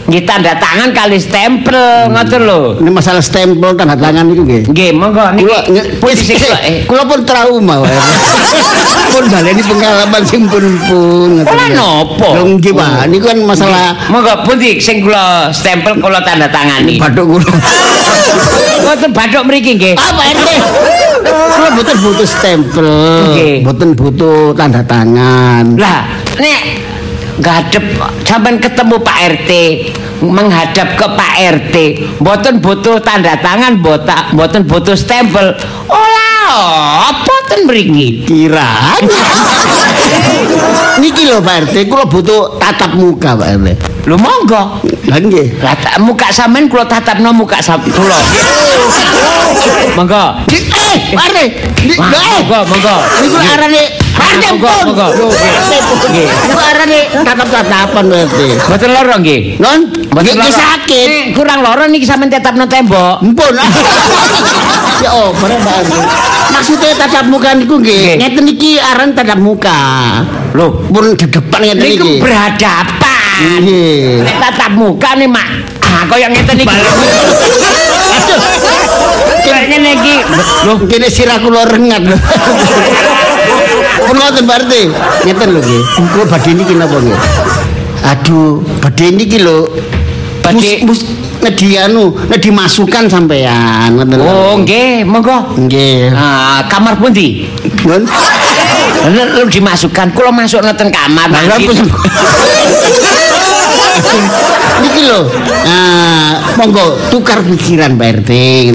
[0.06, 2.78] nggih tanda tangan kali stempel ngoten lho.
[2.78, 4.62] Ini masalah stempel tanda tangan itu nggih.
[4.70, 5.50] Nggih, monggo niki.
[5.98, 6.18] Kula
[6.62, 6.86] eh.
[6.86, 7.98] kula pun trauma wae.
[9.16, 11.42] pun baleni pengalaman sing pun pun.
[11.42, 12.30] Kula nopo?
[12.38, 17.02] Lho nggih Pak, niku kan masalah Monggo pundi sing kula stempel kula tanda tangani.
[17.02, 17.50] bathuk kula.
[18.86, 19.94] Ngoten bathuk mriki nggih.
[19.98, 20.50] Apa RT?
[21.26, 22.90] Kula mboten butuh stempel,
[23.66, 25.74] mboten butuh tanda tangan.
[25.74, 26.06] Lah,
[26.38, 26.62] nek
[27.42, 27.86] ngadep
[28.22, 29.52] sampean ketemu Pak RT,
[30.22, 31.76] menghadap ke Pak RT,
[32.22, 35.58] mboten butuh tanda tangan, botak, mboten butuh stempel.
[35.90, 38.22] Olah, apa ten mriki?
[38.24, 39.02] Kira.
[41.02, 43.95] Niki lho Pak RT, kula butuh tatap muka Pak RT.
[44.06, 44.62] Lho monggo.
[45.10, 45.58] Lah nggih.
[45.60, 48.20] Lah tak- muka sampean kula tatapno muka sam kula.
[49.98, 50.24] Monggo.
[50.46, 51.40] Di- Eh, Pak RT.
[51.82, 52.30] Di- Wah, lho, eh.
[52.38, 52.96] Monggo, monggo.
[53.20, 53.82] Niku arane
[54.16, 55.06] arane Monggo.
[55.10, 55.28] Lho.
[56.06, 56.28] Nggih.
[56.46, 58.40] Niku arane tatap-tatapan RT.
[58.62, 59.42] Mboten lara nggih.
[59.58, 60.54] Non, Mboten lara.
[60.54, 61.10] sakit.
[61.34, 63.26] Kurang lara niki sampean tetapno tembok.
[63.26, 63.54] Mpun.
[65.04, 65.68] ya oh, RT.
[66.46, 69.76] Maksudnya tatap muka niku nggih, ngeten iki aran tatap muka.
[70.54, 72.22] Loh, Pun di depan ngeten niku iki.
[72.22, 73.15] berhadapan.
[73.36, 74.24] Nggih.
[74.40, 75.48] Tatap muka nih mak,
[75.84, 76.78] ah kaya ngeten iki.
[78.16, 78.40] Aduh.
[79.44, 80.16] Kayak ngene iki.
[80.66, 82.18] Loh, kene sirah kula rengat lho.
[84.08, 84.74] Pun ngoten RT.
[85.28, 85.82] Ngeten lho nggih.
[86.16, 87.20] Kula badhe niki napa nggih?
[88.06, 89.68] Aduh, badhe niki lho.
[90.40, 90.86] Badhe-
[91.46, 94.00] ngedi anu, ngedi masukan sampean.
[94.00, 94.18] Ngoten.
[94.24, 95.60] Oh, nggih, monggo.
[95.60, 96.16] Nggih.
[96.16, 97.46] Ah, kamar pundi?
[99.06, 101.30] Lalu dimasukkan, kula masuk nonton kamar.
[101.30, 101.78] Lah pun.
[104.76, 105.22] Niki lho.
[105.66, 108.32] Nah, monggo tukar pikiran Pak RT.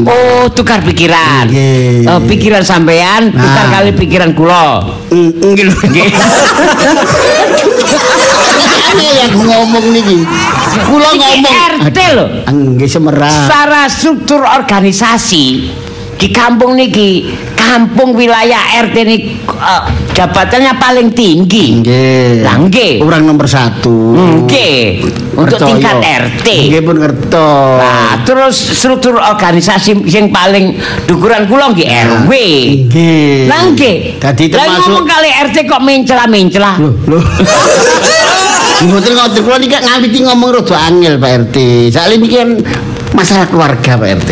[0.07, 1.45] Oh, tukar pikiran.
[1.51, 2.09] Nggih.
[2.09, 3.73] Oh, pikiran sampean tukar Nah.
[3.81, 4.87] kali pikiran kula.
[5.13, 5.77] Nggih lho.
[5.77, 6.09] Nggih.
[9.01, 10.19] Yang ngomong niki.
[10.89, 11.55] Kula ngomong.
[11.85, 12.27] RT lho.
[12.49, 13.33] Nggih semerah.
[13.47, 15.47] Secara struktur organisasi
[16.17, 17.29] di kampung niki,
[17.71, 19.83] kampung wilayah RT ini eh,
[20.19, 21.79] jabatannya paling tinggi.
[21.79, 22.43] Nggih.
[22.43, 22.99] Lah nggih.
[22.99, 24.19] Orang nomor satu.
[24.19, 25.07] Nggih.
[25.39, 25.71] Untuk Percaya.
[25.71, 26.49] tingkat RT.
[26.67, 27.79] Nggih pun ngertos.
[27.79, 30.75] Nah, terus struktur organisasi yang paling
[31.07, 32.33] dukuran kula nggih RW.
[32.91, 33.47] Nggih.
[33.47, 33.97] Lah nggih.
[34.19, 36.73] Dadi Lah termasuk ngomong kali RT kok mencela-mencela.
[36.83, 37.23] Loh, loh.
[38.91, 41.57] Mboten ngoten kula niki ngawiti ngomong rada angel Pak RT.
[41.95, 42.51] Soalnya niki kan
[43.15, 44.31] masalah keluarga Pak RT.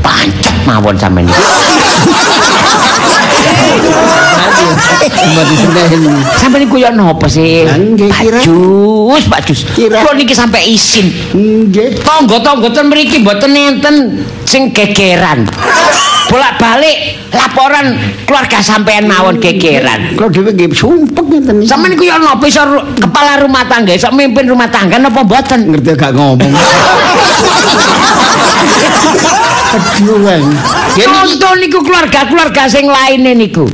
[0.00, 1.28] Pancet mawon sampean
[3.78, 5.26] iki.
[5.32, 5.88] Mboten senen.
[6.38, 7.64] Sampeyan iku ya napa sih?
[7.64, 8.42] Pak.
[8.42, 9.60] Jus, Pak Jus.
[9.76, 11.12] Kula niki sampai isin.
[11.34, 12.02] Nggih.
[12.02, 15.46] Tangga-tangga ten mriki mboten enten sing gegeran.
[16.28, 17.96] Bolak-balik laporan
[18.28, 20.12] keluarga sampean mawon gegeran.
[20.14, 21.64] Kalau dhewe nggih sumpek ngeten.
[21.64, 25.72] Sampeyan iku napa iso ru- kepala rumah tangga, iso mimpin rumah tangga napa mboten?
[25.72, 26.52] ngerti gak ngomong.
[29.68, 30.40] Aduh, niki
[30.96, 33.68] Contoh niku keluarga-keluarga sing lainnya niku.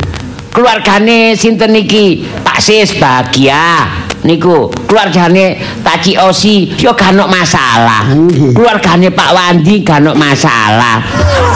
[0.55, 2.23] Keluargane sinten niki?
[2.43, 3.87] Pak Sis bahagia.
[4.25, 8.09] Niku keluargane Taci Osi yo gak masalah.
[8.09, 8.57] Nggih.
[8.57, 11.05] Keluargane Pak Wandi gak masalah.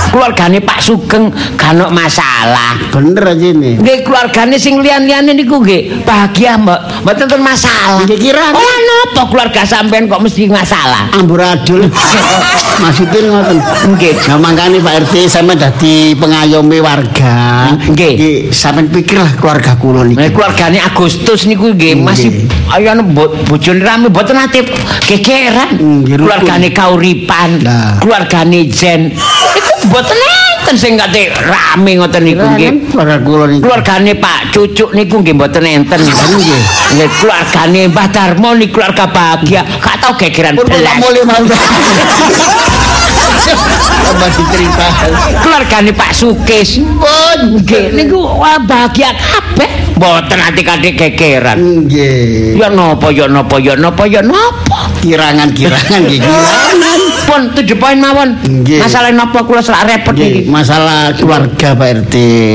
[0.08, 2.80] Keluargane Pak Sugeng gak masalah.
[2.88, 3.76] bener aja ini.
[3.76, 8.02] Nggih keluargane sing liyan-liyane niku nggih bahagia mbak, mboten ten masalah.
[8.02, 11.12] Nggih, kira- Oh napa keluarga sampean kok mesti masalah?
[11.12, 11.84] Amburadul.
[12.82, 13.58] Maksudnya ngoten.
[13.92, 14.14] Nggih.
[14.26, 17.74] Nah, makanya Pak RT sama dadi pengayomi warga.
[17.86, 18.12] Nggih.
[18.16, 20.32] Nggih, sampean pikirlah keluarga kula Nah, niki.
[20.32, 22.06] keluargane Agustus niku nggih Nggih.
[22.06, 22.30] masih
[22.72, 24.64] ayo bo, bojone rame mboten nate
[25.04, 25.76] gegeran.
[25.76, 27.50] Nggih, keluargane Kauripan,
[28.00, 29.12] keluargane Jen.
[29.88, 32.92] Mboten enten sing kate rame ngoten niku nggih.
[33.64, 35.96] Keluargane Pak Cucuk niku nggih mboten enten.
[36.04, 36.60] Nggih.
[36.92, 39.64] Nggih, keluargane Mbah Darmo niku keluarga bahagia.
[39.64, 41.00] Gak tau gegeran Pun belas.
[43.98, 44.86] Tambah dicerita.
[45.40, 46.84] Keluargane Pak Sukis.
[46.84, 47.64] Pun.
[47.64, 48.20] Nggih, niku
[48.68, 49.96] bahagia kabeh.
[49.96, 51.88] Mboten ati kadek gegeran.
[51.88, 52.60] Nggih.
[52.60, 54.92] Ya napa ya napa ya napa ya napa.
[55.00, 56.20] Kirangan-kirangan nggih
[57.28, 57.36] kirangan.
[57.52, 58.40] Pun tujuh poin mawon.
[58.40, 58.80] Nggih.
[58.80, 60.48] Masalah napa kula selak repot iki.
[60.48, 62.14] masalah keluarga Pak RT.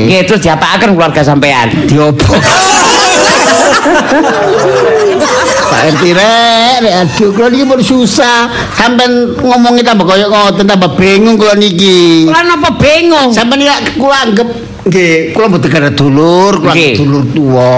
[0.10, 1.70] Nggih, terus diapakaken keluarga sampean.
[1.86, 2.34] Diopo.
[5.74, 8.46] Pak RT rek, rek aduh kula niki pun susah.
[8.78, 12.30] Sampeyan ngomongi tambah koyo ngoten tambah bingung kula niki.
[12.30, 13.34] Kula napa bingung?
[13.34, 14.50] Sampeyan ya kula anggap
[14.84, 17.74] nggih, kula mboten ada dulur, kula dulur tuwa.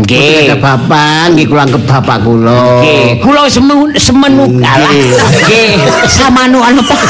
[0.00, 0.48] Nggih.
[0.50, 2.80] Ada bapak, nggih kula anggap bapak kula.
[2.82, 5.76] Nggih, kula semenu semenu Nggih.
[6.08, 7.00] samanu anu Pak.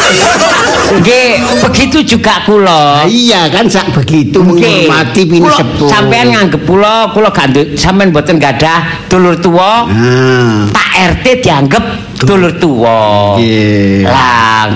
[0.90, 1.30] Nggih,
[1.62, 3.06] begitu juga kula.
[3.06, 5.86] iya kan sak begitu menghormati pini Kula- sepuh.
[5.86, 9.86] Sampean nganggep kula, kula gak sampean mboten gadah dulur tuwa.
[10.10, 11.84] Nah, Pak RT dianggep
[12.18, 13.38] dulur tuwa.
[13.38, 14.02] Nggih.
[14.02, 14.66] Lah,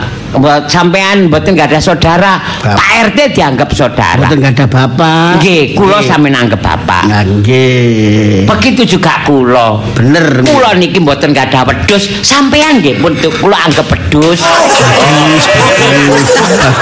[0.66, 4.22] sampean mboten gadah saudara, Bap- Pak RT dianggap saudara.
[4.22, 5.42] mboten ada bapak.
[5.42, 7.02] Nggih, kula sampean anggap bapak.
[7.26, 8.46] Nggih.
[8.46, 9.82] Begitu juga kula.
[9.98, 10.46] Bener.
[10.46, 14.38] Kula niki mboten gadah wedhus, sampean nggih pun kula anggap wedhus.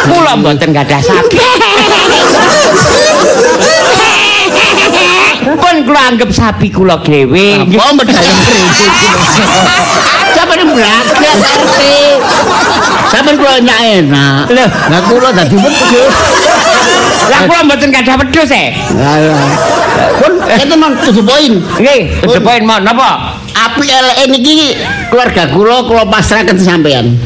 [0.04, 1.40] Kula mboten gadah sapi.
[5.42, 7.66] Pun kula anggap sapi kula dhewe.
[7.66, 8.90] Apa medayang kredit?
[10.32, 11.80] Sampai ini beragam RT.
[13.10, 14.44] Sampai kula nyak enak.
[14.90, 16.14] Lah kula dadi wedhus.
[17.30, 18.64] Lah kula mboten gadah wedhus e.
[18.96, 19.50] Alah.
[20.18, 21.52] Pun itu non tujuh poin.
[21.78, 23.38] Nggih, the point mon napa?
[23.52, 24.78] Api LE niki
[25.12, 27.18] keluarga kula kula pasrahkan sampean.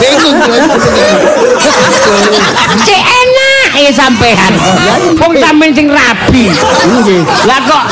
[0.00, 0.66] Bingung kula.
[2.82, 4.52] Cek enak ya sampean.
[5.16, 6.52] Wong sampean sing rabi.
[6.84, 7.22] Nggih.
[7.46, 7.82] Lah kok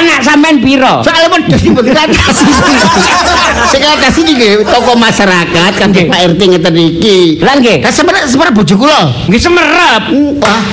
[0.00, 1.00] anak sampean piro?
[1.00, 2.48] Soalnya wedhus iki mboten kasih.
[3.70, 6.06] Sing kasih iki toko masyarakat kan Nggih.
[6.10, 7.18] Pak RT ngeten iki.
[7.40, 9.00] Lah nggih, Kan sebenarnya sebenarnya bojo kula.
[9.30, 10.02] nggih semerep.
[10.42, 10.64] Wah,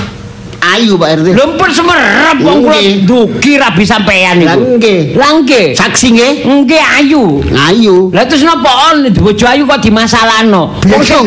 [0.62, 1.26] ayu Pak RT.
[1.34, 4.78] Lho pun semerep wong kula dugi rabi sampean Lah niku.
[4.78, 5.00] nggih.
[5.18, 5.66] Lah nggih.
[5.74, 6.32] Saksi nggih.
[6.46, 7.42] Nggih ayu.
[7.50, 7.96] Ayu.
[8.14, 10.78] Lah terus napa on bojo ayu kok dimasalahno?
[10.86, 11.26] Wong sing.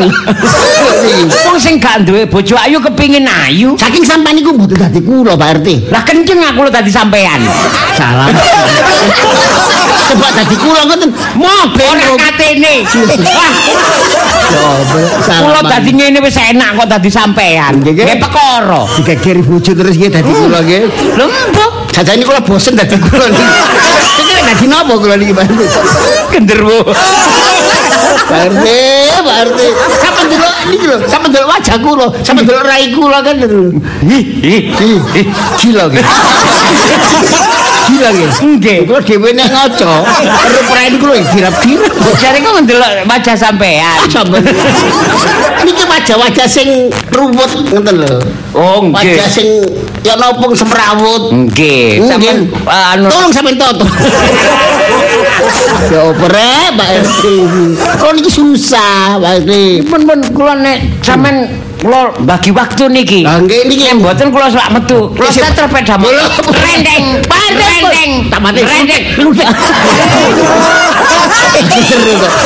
[1.45, 3.75] Wong sing gak duwe bojo ayu kepingin ayu.
[3.75, 5.91] Saking sampean niku mboten dadi kula Pak RT.
[5.91, 7.43] Lah kenceng aku lho tadi sampean.
[7.99, 8.31] Salah.
[10.05, 11.09] Coba dadi kula ngoten.
[11.35, 12.85] Moh ora katene.
[15.25, 17.81] Wah, Kula dadi ngene wis enak kok dadi sampean.
[17.81, 18.05] Nggih, nggih.
[18.05, 18.81] Nggih perkara.
[19.25, 20.85] Digegeri bojo terus nggih dadi kula nggih.
[21.17, 23.45] Lho mbok Jajane kula bosen dadi kula niki.
[24.21, 25.61] Iki dadi napa kula niki Pak RT?
[26.29, 26.77] genderwo.
[28.29, 28.65] Pak RT,
[29.25, 29.59] Pak RT.
[29.97, 33.73] Sampeyan delok niki lho, sampeyan delok wajah kula, sampeyan delok rai kula kan lho.
[34.05, 34.61] Ih, ih.
[34.77, 36.05] Ih, ih, gila nggih.
[37.85, 38.29] Gila nggih.
[38.57, 38.77] Nggih.
[38.89, 39.93] Kula dhewe nek ngaca,
[40.49, 41.93] rup rai niku lho girap-girap.
[42.17, 43.99] Jare kok ndelok wajah sampean.
[44.09, 44.45] Sampeyan.
[45.65, 48.15] Niki wajah-wajah sing ruwet ngoten lho.
[48.57, 49.17] Oh, nggih.
[49.19, 49.47] Wajah sing
[50.01, 51.29] ya nopong semrawut.
[51.33, 52.65] Nggih, sampean Nggih.
[52.93, 53.85] anu Tolong sampean toto.
[55.91, 57.23] ya opere Pak RT.
[58.01, 59.51] Kok niki susah Pak RT.
[59.85, 61.45] pun pun kula nek sampean
[61.85, 63.21] kula bagi waktu niki.
[63.21, 65.13] Lah nggih niki Nek mboten kula sak metu.
[65.13, 66.25] Kula seter peda Lho.
[66.49, 68.65] Rendeng, rendeng, Tamane.
[68.65, 69.03] rendeng.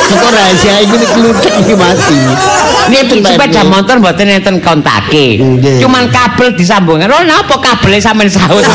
[0.10, 2.20] Kok rahasia iki kluthek iki mati.
[2.92, 5.40] Niki sepeda motor mboten enten kontake.
[5.80, 7.08] Cuman kabel disambungkan.
[7.08, 8.66] Oh, napa kabelnya sampean saut?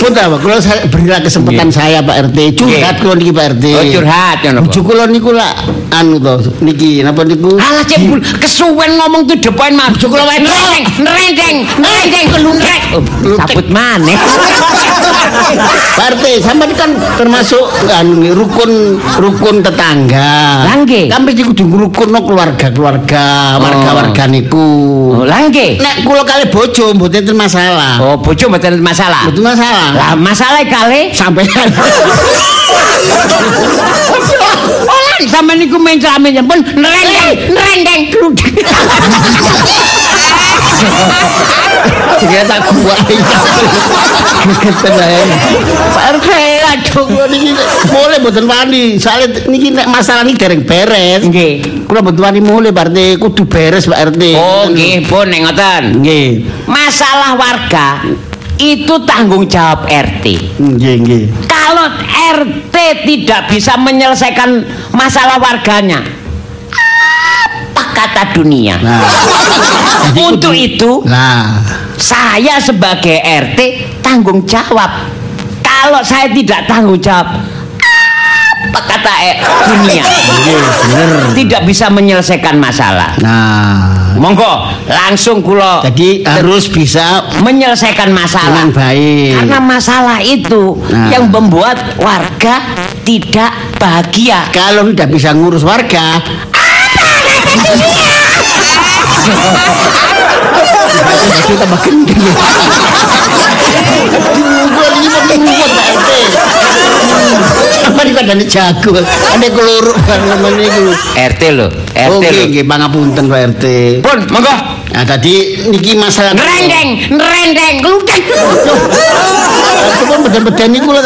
[0.00, 0.56] Pun ta, kula
[0.88, 3.64] berilah kesempatan saya Pak RT curhat kula niki Pak RT.
[3.76, 4.60] Oh, curhat ngono.
[4.64, 5.52] Bojo kula niku lak
[5.92, 7.60] anu to niki napa niku?
[7.60, 8.24] Alah cebul
[8.60, 9.88] kesuwen ngomong the point mah.
[9.96, 12.82] Kula wae rendeng, rendeng, rendeng keluntrek.
[12.92, 13.00] Oh,
[13.40, 14.20] Sabut maneh.
[15.96, 17.64] Pak RT sampean kan termasuk
[18.36, 20.66] rukun rukun tetangga.
[20.68, 21.08] Lah, nggih.
[21.08, 24.68] Kan mesti kudu ngrukunno keluarga-keluarga, warga-warga niku.
[25.16, 25.80] Oh, lah nggih.
[25.80, 27.96] Nek kula kali bojo mboten masalah.
[28.02, 29.30] Oh, bojo mboten masalah.
[29.30, 29.88] Mboten masalah.
[29.96, 31.48] Lah masalah kali Sampean.
[35.28, 38.64] Sampean niku main celame pun rendeng, rendeng kludek.
[42.20, 43.00] Dia tak kuat.
[44.60, 45.20] Keten ae.
[45.92, 46.28] Pak RT
[46.72, 47.52] aduh niki
[47.92, 48.96] mulai mboten wani.
[49.00, 51.24] Soale niki nek masalah niki dereng beres.
[51.28, 51.84] Nggih.
[51.88, 54.22] Kula mboten wani Pak RT kudu beres Pak RT.
[54.36, 55.82] Oh, nggih, pun nek ngoten.
[56.00, 56.44] Nggih.
[56.68, 58.04] Masalah warga
[58.60, 60.24] itu tanggung jawab RT.
[60.60, 61.24] Nggih, nggih.
[61.60, 61.86] Kalau
[62.40, 66.00] RT tidak bisa menyelesaikan masalah warganya,
[67.68, 68.80] apa kata dunia?
[68.80, 69.04] Nah.
[70.10, 71.60] Untuk kudu- itu, Nah,
[71.94, 73.60] saya sebagai RT
[74.00, 75.06] tanggung jawab.
[75.60, 77.28] Kalau saya tidak tanggung jawab,
[78.60, 79.36] apa kata eh,
[79.68, 80.02] dunia?
[80.02, 81.10] bener.
[81.36, 83.14] Tidak bisa menyelesaikan masalah.
[83.20, 88.52] Nah, Monggo, langsung kulo jadi harus bisa menyelesaikan masalah.
[88.52, 89.32] dengan baik.
[89.32, 91.08] Karena masalah itu Nah.
[91.08, 92.60] yang membuat warga
[93.00, 93.48] tidak
[93.80, 94.52] bahagia.
[94.52, 96.20] kalau tidak bisa ngurus warga,
[101.40, 102.20] Jadi tambah gendeng.
[107.90, 108.06] Bapak
[108.38, 108.94] ini jago.
[108.94, 110.94] Ini keluruk barengan ini.
[111.18, 111.66] RT lho.
[111.90, 112.42] RT okay, oh, lho.
[112.46, 113.64] Oke, pangapunten Pak RT.
[114.06, 114.54] Pun, monggo.
[114.90, 118.22] Nah, tadi niki masalah nrendeng, nrendeng, kluteng.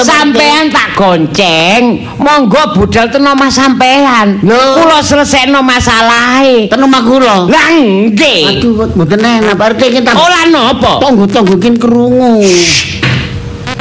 [0.01, 1.83] Sampean sampean tak gonceng,
[2.17, 4.41] monggo budal teno mas sampean.
[4.41, 6.65] Kula selesekno masalahe.
[6.73, 7.45] Teno mak kula.
[7.45, 8.57] Lah nggih.
[8.57, 10.11] Aduh, mboten enak, Pak RT kita.
[10.17, 11.05] Ola nopo?
[11.05, 12.41] Tunggu-tunggu kin kerungu.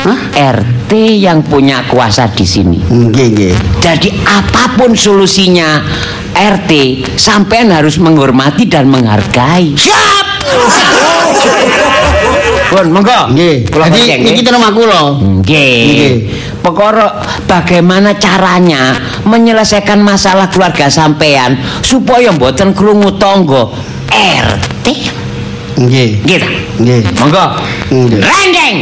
[0.03, 0.19] Hah?
[0.35, 0.91] RT
[1.23, 2.75] yang punya kuasa di sini.
[2.75, 3.55] Nggih, nggih.
[3.79, 5.79] Jadi apa pun solusinya
[6.35, 6.71] RT
[7.15, 9.71] sampean harus menghormati dan menghargai.
[9.79, 10.27] Siap.
[12.67, 13.31] Pun monggo.
[13.31, 13.71] Nggih.
[13.71, 14.43] Kula Jadi gonceng, niki nggih.
[14.43, 15.01] ten omah kula.
[15.39, 16.11] Nggih.
[16.59, 17.07] Pokoknya
[17.47, 23.71] bagaimana caranya menyelesaikan masalah keluarga sampean supaya mboten krungu tangga
[24.11, 24.85] RT.
[25.79, 26.09] Nggih.
[26.27, 26.41] Nggih?
[26.83, 27.01] Nggih.
[27.23, 27.45] Monggo.
[28.19, 28.77] Rendeng.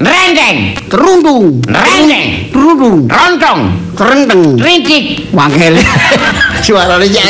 [0.00, 0.74] Rendeng.
[0.88, 1.60] Kerundung.
[1.68, 2.48] Rendeng.
[2.52, 2.98] Kerundung.
[3.06, 3.60] Rontong.
[3.92, 4.56] Kerenteng.
[4.56, 5.28] Rintik.
[5.36, 5.76] Wangkel.
[6.64, 7.28] Suarane Neng jake.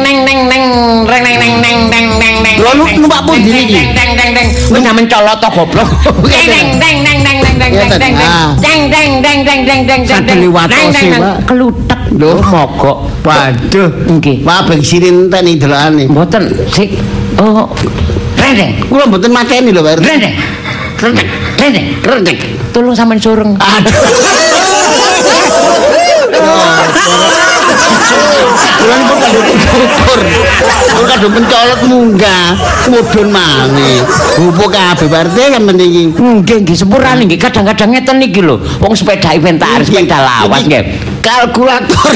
[0.00, 0.64] neng neng neng neng
[1.04, 2.56] reng neng neng neng neng neng neng.
[2.62, 3.74] Lho, lu numpak pundi iki?
[3.74, 4.48] Neng neng neng neng.
[4.70, 5.88] Wis sampean colot to goblok.
[6.22, 8.14] Neng neng neng neng neng neng neng neng neng.
[8.16, 8.54] Ah.
[8.62, 10.00] Neng neng neng neng neng neng.
[10.06, 11.34] Sampai liwat ose, Pak.
[11.50, 12.00] Kelutek.
[12.14, 12.32] Lho.
[12.42, 12.98] mogok.
[13.26, 13.90] Waduh.
[14.06, 14.46] Nggih.
[14.46, 16.04] Wah, bensin entek nih delokane.
[16.08, 16.94] Mboten sik.
[17.38, 17.68] Oh.
[18.38, 18.72] Rendeng.
[18.86, 20.06] Kula mboten mateni lho, Pak RT.
[20.06, 20.34] Rendeng.
[21.00, 22.38] renteng, renteng, renteng.
[22.72, 23.56] Tolong sampean sureng.
[23.56, 23.94] Aduh.
[28.80, 29.46] Kula niku kadung
[29.84, 30.20] ukur.
[30.90, 32.46] Kula kadung mencolot munggah,
[32.88, 34.00] mudhun maneh.
[34.40, 36.02] Bupo kabeh Pak RT sampeyan iki.
[36.16, 38.56] Nggih nggih sepurane nggih kadang-kadang ngeten iki lho.
[38.80, 40.82] Wong sepeda inventaris sepeda lawas nggih.
[41.20, 42.12] Kalkulator.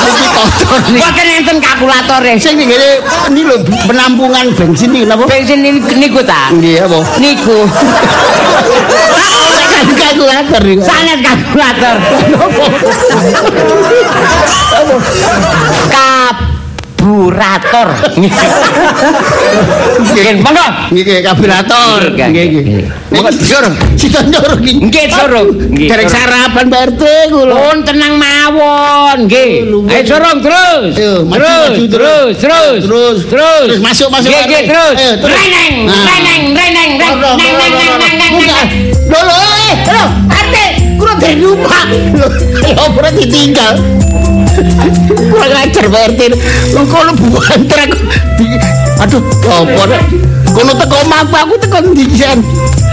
[0.00, 1.00] Iki kotor nih.
[1.04, 2.32] Mboten enten kalkulatore.
[2.40, 5.28] Sing ngene ini lho penampungan bensin iki napa?
[5.28, 6.48] Bensin ini niku ta.
[6.56, 6.98] Nggih apa?
[7.20, 7.58] Niku.
[9.88, 10.82] kalkulator iki.
[10.84, 11.96] Sanes kalkulator.
[17.00, 17.88] Kaburator.
[20.00, 20.66] Nggih, monggo.
[20.92, 22.00] Nggih, kaburator.
[22.12, 22.84] Nggih, nggih.
[23.10, 23.64] Monggo, Sur.
[23.96, 24.84] Sita nyoro iki.
[24.84, 25.32] Nggih, Sur.
[25.74, 27.02] Dereng sarapan Pak RT
[27.32, 27.54] kula.
[27.56, 29.64] Pun tenang mawon, nggih.
[29.88, 30.92] Ayo Sur, terus.
[30.94, 32.82] Terus, terus, terus.
[32.84, 33.68] Terus, terus.
[33.80, 34.28] Masuk, masuk.
[34.28, 34.94] Nggih, nggih, terus.
[35.24, 39.36] Reneng, reneng, reneng, reneng, reneng, reneng, reneng, Lho, lho,
[39.90, 40.56] lho, RT
[40.96, 41.84] kula dari rumah.
[41.90, 43.74] Lho ora ditinggal.
[45.30, 46.20] Kula ngajar Pak RT.
[46.74, 46.82] Lho
[47.18, 47.90] buan trek.
[48.38, 48.62] Di-
[49.00, 49.96] Aduh, apa?
[50.52, 52.38] Kono teko omahku aku teko ndi jan?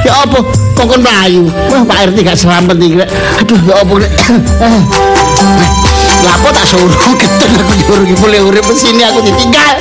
[0.05, 0.39] Ya apa?
[0.74, 1.51] Kongkon mlayu.
[1.68, 3.09] Wah, Pak RT gak selamat rek.
[3.43, 4.11] Aduh, ya apa rek?
[6.24, 6.91] Lapo tak suruh
[7.22, 7.72] ketun aku
[8.03, 9.76] iki boleh urip sini aku ditinggal.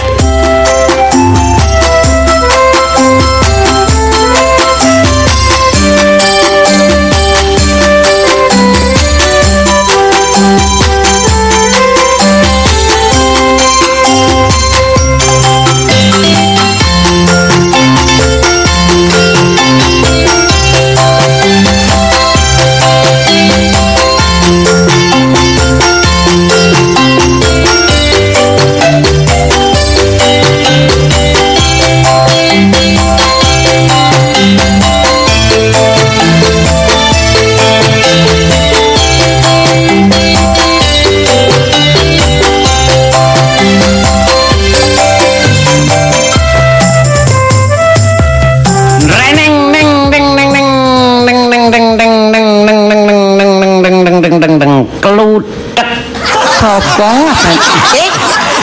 [56.97, 58.09] Eh,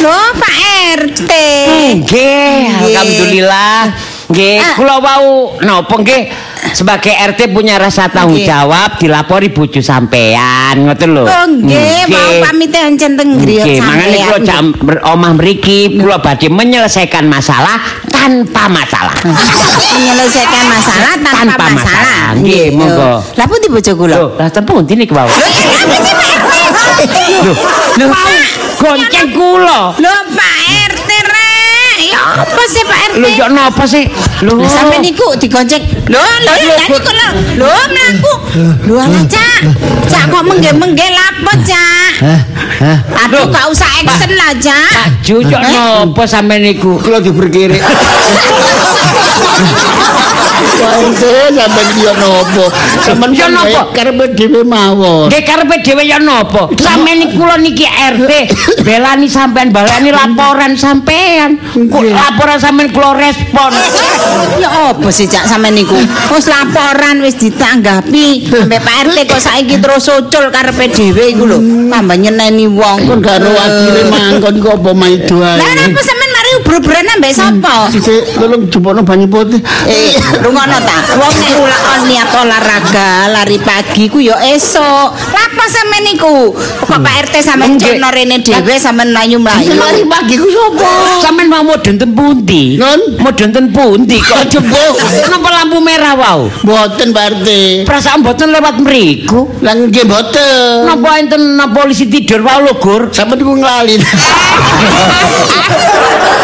[0.02, 0.56] lho Pak
[0.96, 1.32] RT.
[1.96, 3.82] nggih alhamdulillah
[4.26, 4.74] nggih Ah.
[4.74, 5.28] kula wau
[5.62, 6.22] napa nggih
[6.72, 12.74] sebagai RT punya rasa tanggung jawab dilapori bojo sampean ngoten lho Oh nggih, mau pamit
[12.74, 14.50] encen teng griya Nggih, mangane kula sampean.
[14.50, 14.66] jam
[15.06, 17.78] omah mriki kula badhe menyelesaikan masalah
[18.08, 19.14] tanpa masalah.
[19.84, 22.34] menyelesaikan masalah tanpa, Tanpa masalah.
[22.34, 23.20] Nggih, monggo.
[23.30, 24.16] Lah pundi bojo kula?
[24.34, 25.28] Lah ten pundi niku wau?
[25.28, 26.33] Lho, apa sih?
[27.04, 27.54] Lho,
[27.99, 28.08] lho,
[28.80, 29.80] gonceng kula.
[29.99, 30.56] Lho Pak
[30.91, 33.16] RT rek, ya apa sih Pak RT?
[33.20, 34.06] Lho, yo napa sih?
[34.41, 35.84] Lho, sampe niku digonceng.
[36.08, 37.28] Lho, lho, lho lho.
[37.60, 38.34] Lho mlaku.
[38.88, 39.60] Lho ala Cak.
[40.08, 42.12] Cak kok mengge-mengge lapo, Cak?
[42.24, 42.39] Hah?
[42.84, 42.97] Hah?
[43.28, 44.91] Aduh, gak usah action lah, Cak.
[44.93, 45.72] Pak Ju, yo Eh?
[45.72, 46.99] napa sampe niku?
[46.99, 47.80] Kula diberkiri.
[51.53, 52.66] Sampean dia nopo?
[53.03, 53.82] Sampean Ya kan nopo?
[53.93, 55.28] karepe dhewe mawon.
[55.30, 56.70] Nggih karepe dhewe yo napa?
[56.80, 58.32] Sampeyan niku kula niki RT,
[58.84, 61.59] belani sampean balani laporan sampean.
[61.74, 63.72] Kok laporan sampean kula respon.
[64.59, 65.95] Ya apa sih Cak sampe niku?
[66.34, 68.49] Wis laporan wis ditanggapi.
[68.51, 71.57] Sampai Pak RT kok saiki terus ucul karepe dhewe iku lho.
[71.89, 73.07] Tambah nyeneni wong.
[73.07, 75.57] Kon karo akhire mangkon kok apa maido ae.
[75.59, 75.99] Lah napa
[76.54, 77.76] sampean mari ubur-uburan ambek sapa?
[77.89, 79.62] Sik tolong jupukno banyu putih.
[79.88, 80.97] Eh, rungono ta.
[81.18, 85.10] Wong nek ula niat olahraga, lari pagi ku ya esuk.
[85.34, 86.54] Lapa sampe niku?
[86.54, 87.97] Kok Pak RT sampe Nggih.
[87.97, 89.66] cekno rene dhewe sampe mlayu-mlayu.
[89.66, 90.91] Sing lari pagi ku sapa?
[91.24, 92.78] Sampeyan mau mudhun ten pundi?
[92.78, 93.18] Nun?
[93.18, 94.91] Mudhun ten pundi kok jebul?
[95.30, 96.49] Napa lampu merah wau?
[96.64, 97.47] Mboten Pak RT.
[97.88, 99.49] Perasaan mboten lewat mriku.
[99.66, 100.86] Lah nggih mboten.
[100.86, 101.41] Napa enten
[101.74, 103.10] polisi tidur wau lho, Gur?
[103.10, 103.97] Sampe niku nglali.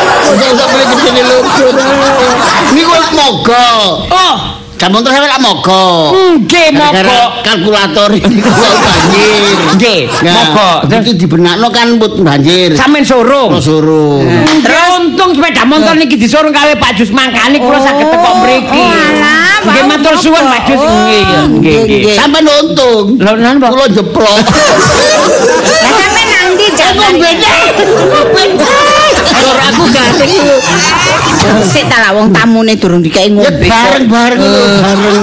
[2.69, 3.67] Ini kok moga.
[4.13, 4.35] Oh.
[4.79, 5.83] Jamon terus sampai moga.
[6.39, 7.43] Nggih, moga.
[7.43, 8.53] Kalkulator ini kok
[8.85, 9.43] banjir.
[9.75, 10.01] Nggih,
[10.31, 10.69] moga.
[11.03, 12.77] Itu dibenakno kan mut banjir.
[12.79, 13.51] Sampeyan suruh.
[13.51, 14.23] Oh, suruh.
[14.23, 18.83] Eh, untung sepeda montor niki disuruh kawe Pak Jus mangkani kula oh, saged teko mriki.
[19.67, 20.79] Nggih matur suwun Pak Jus.
[20.79, 20.87] Oh,
[21.59, 22.15] nggih, nggih.
[22.15, 23.19] Sampeyan untung.
[23.19, 24.45] Lha nang kula jeplok.
[25.67, 27.13] Sampeyan nanti jangan.
[27.19, 28.88] Beda.
[29.19, 30.57] Kalau aku lho.
[31.63, 33.65] Sik ta lah wong tamune durung dikai Ya ngombe.
[33.65, 35.19] bareng-bareng bareng.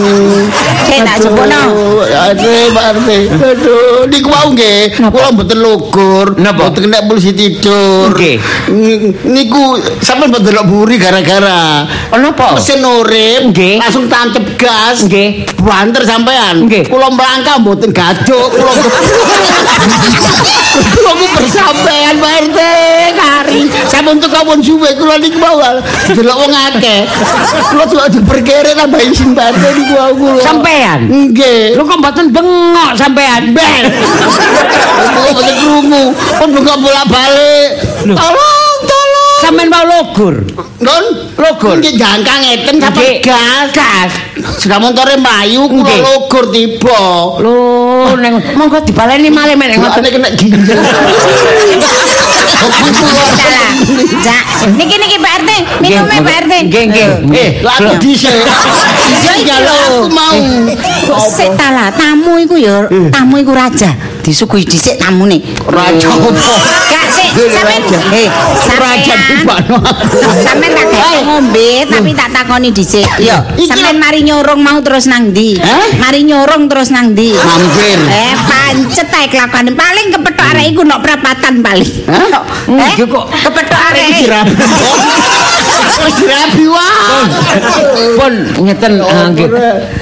[0.84, 1.61] Sik tak jebokno.
[2.07, 3.11] Aduh, Pak RT.
[3.36, 4.97] Aduh, niku mau nggih.
[4.97, 8.12] Kula mboten lugur, mboten kena polisi tidur.
[8.14, 8.36] Nggih.
[9.26, 9.62] Niku
[10.01, 12.55] sampean mboten delok buri gara-gara Oh, napa?
[12.55, 13.76] mesin urip Nggih.
[13.78, 15.05] langsung tancep gas.
[15.05, 15.44] Nggih.
[15.59, 16.64] Banter sampean.
[16.86, 18.49] Kula melangkah mboten gaduk.
[18.51, 18.72] Kula
[20.97, 22.59] Kula mu bersampean Pak RT
[23.12, 23.59] kari.
[23.87, 25.59] Sampun teko pun suwe kula niku mau
[26.11, 27.07] delok wong akeh.
[27.70, 30.26] Kula tuh diperkere tambah isin Pak RT niku aku.
[30.43, 31.01] Sampean.
[31.07, 31.78] Nggih.
[31.78, 33.55] Lho kok mboten bengok sampean?
[33.55, 33.84] Ben.
[35.14, 36.05] Kok mboten krungu.
[36.14, 37.68] Pun bengok bolak-balik.
[38.11, 39.39] Tolong, tolong.
[39.41, 40.34] Sampean mau logur.
[40.82, 41.05] Nun,
[41.37, 41.76] Logur.
[41.78, 43.70] Nggih jangka ngeten sampe gas.
[43.70, 44.12] Gas.
[44.61, 47.03] Sudah montore mlayu kula logur tiba.
[47.39, 50.03] Lho, neng monggo dibaleni malih meneh ngoten.
[50.03, 50.80] Ngoten kena ginjal.
[52.57, 53.76] Salah.
[54.07, 55.51] Cak, niki niki Pak RT,
[55.83, 56.53] minume Pak RT.
[56.71, 57.09] Nggih, nggih.
[57.35, 58.31] Eh, laku dhisik.
[58.31, 59.79] Iya, iki Jaluk lho.
[59.87, 60.35] aku mau.
[61.27, 63.91] Sik ta lah, tamu iku ya, tamu iku raja.
[64.27, 65.39] Disuguhi dhisik tamune.
[65.62, 66.29] Raja apa?
[66.35, 67.83] Gak sik, sampean.
[68.11, 68.27] Eh,
[68.74, 69.79] Raja dibano.
[70.43, 73.07] Sampean tak gawe ngombe, tapi tak takoni dhisik.
[73.22, 75.55] Iki sampean mari nyorong mau terus nang ndi?
[75.97, 77.39] Mari nyorong terus nang ndi?
[77.39, 77.99] Mampir.
[78.03, 79.70] Eh, pancet ae kelakuan.
[79.70, 81.93] Paling kepethuk arek iku nok perapatan paling.
[82.11, 82.27] Hah?
[82.27, 83.27] Nok, Eh, Nggih kok.
[83.31, 84.07] kepethuk arek.
[84.11, 84.55] Dirabi.
[85.97, 86.99] Wis dirabi wae.
[88.14, 89.49] Pun ngeten ah, nggih.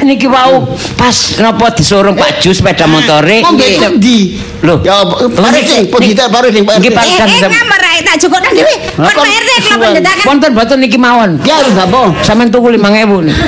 [0.02, 0.64] Niki wau
[0.96, 3.44] pas napa disurung Pak Jus sepeda motore.
[3.44, 4.13] Nggih
[4.62, 4.78] Loh.
[4.80, 5.00] Ya
[5.30, 6.96] pare sing pojita pare sing Pak Nggih, RT.
[6.96, 7.04] Pak.
[7.04, 8.74] Eh, Kan eh, sam- ngamar ae tak jukukno dhewe.
[8.96, 10.24] Pak RT kenapa nyedakan?
[10.24, 11.30] Wonten boten niki mawon.
[11.42, 12.00] Ya wis apa?
[12.20, 12.80] Sampeyan tuku 5000
[13.22, 13.36] nih.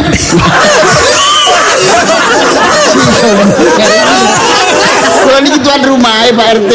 [5.16, 6.72] Kula niki tuan rumah Pak RT.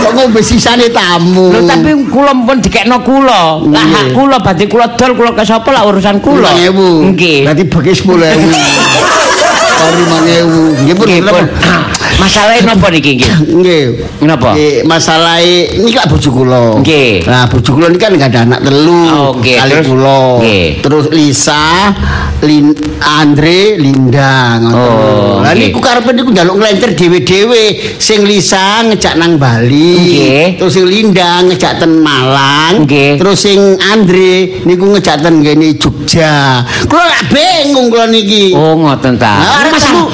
[0.00, 1.52] Kok ngombe sisane tamu.
[1.52, 3.60] Lho tapi kula pun dikekno kula.
[3.60, 3.92] Lah Nggih.
[3.92, 6.48] hak kula badhe kula dol kula ke sapa lah urusan kula.
[6.56, 7.12] 5000.
[7.12, 7.38] Nggih.
[7.44, 9.19] Berarti bagi 10000.
[9.80, 10.84] Kari 5000.
[10.84, 11.06] Nggih pun.
[11.08, 11.44] Nggih pun.
[11.64, 11.80] Ah,
[12.20, 13.32] Masalahnya napa niki nggih?
[13.48, 13.82] Nggih.
[14.28, 14.52] Napa?
[14.52, 16.76] Nggih, masalah ini kan bojo kula.
[16.84, 17.24] Nggih.
[17.24, 19.00] Nah, bojo kula ini kan enggak ada anak telu.
[19.08, 19.56] Oh, nggih.
[19.56, 20.20] Kali kula.
[20.84, 21.96] Terus Lisa,
[22.40, 22.72] Lin,
[23.04, 24.76] Andre, Linda ngono.
[24.80, 27.76] Oh, Lah niku karepe niku njaluk nglenter dhewe-dhewe.
[28.00, 30.00] Sing Lisa ngejak nang Bali.
[30.00, 30.46] Nggih.
[30.56, 32.88] Terus sing Linda ngejak ten Malang.
[32.88, 33.20] Nggih.
[33.20, 33.60] Terus sing
[33.92, 36.64] Andre niku ngejak ten ngene Jogja.
[36.88, 38.56] Kula lak bingung kula niki.
[38.56, 39.36] Oh ngoten ta.
[39.36, 40.04] Nah, masalah,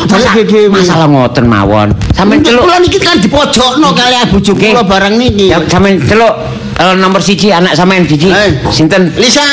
[0.74, 1.88] masalah, ngoten mawon.
[2.10, 4.74] Sampeyan celuk Kula niki kan dipojokno kali bojo Nggih.
[4.74, 5.54] kula barang niki.
[5.54, 6.34] Ya sampeyan celuk
[6.74, 8.34] eh, nomor siji anak sampeyan siji.
[8.34, 8.50] Eh.
[8.74, 9.14] Sinten?
[9.14, 9.46] Lisa.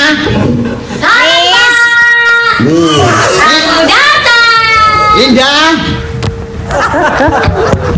[2.62, 4.62] Aku datang.
[5.18, 5.54] Linda.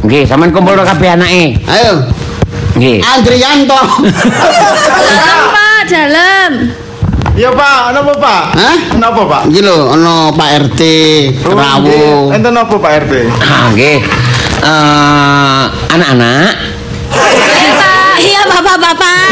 [0.05, 1.59] Nggih, sampeyan kumpul kabeh anake.
[1.67, 2.07] Ayo.
[2.79, 3.03] Nggih.
[3.03, 3.81] Andrianto.
[5.19, 6.51] Apa dalam?
[7.35, 8.43] Iya Pak, napa Pak?
[8.55, 8.77] Hah?
[8.95, 9.43] Napa Pak?
[9.51, 10.81] Iki lho ana Pak RT
[11.43, 12.31] Rawo.
[12.31, 13.13] Enten napa Pak RT?
[13.43, 13.99] Ah, nggih.
[14.63, 16.75] Eh, anak-anak
[18.23, 19.27] iya bapak bapak.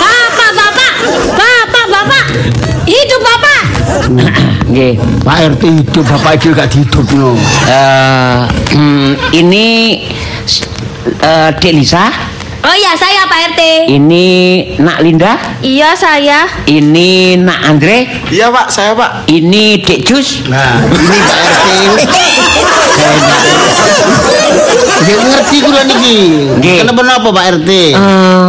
[0.00, 0.92] Bapak bapak.
[1.36, 2.26] Bapak bapak.
[2.88, 3.62] Hidup bapak.
[4.66, 4.94] Nggih.
[5.20, 7.34] Pak RT hidup bapak itu gak dihidupno.
[7.66, 8.38] Eh,
[8.72, 9.66] hmm, ini
[11.18, 12.06] eh Dek Lisa,
[12.62, 13.60] Oh iya saya Pak RT.
[13.90, 14.26] ini
[14.78, 16.46] Nak Linda, Iya saya.
[16.64, 19.26] ini Nak Andre, Iya Pak, saya Pak.
[19.26, 20.46] ini Dek Jus.
[20.46, 21.40] Nah, ini Pak
[21.98, 22.16] RT.
[25.02, 26.18] Dia ngerti kula niki.
[26.62, 27.70] Kenapa napa Pak RT?
[27.98, 28.41] Eh,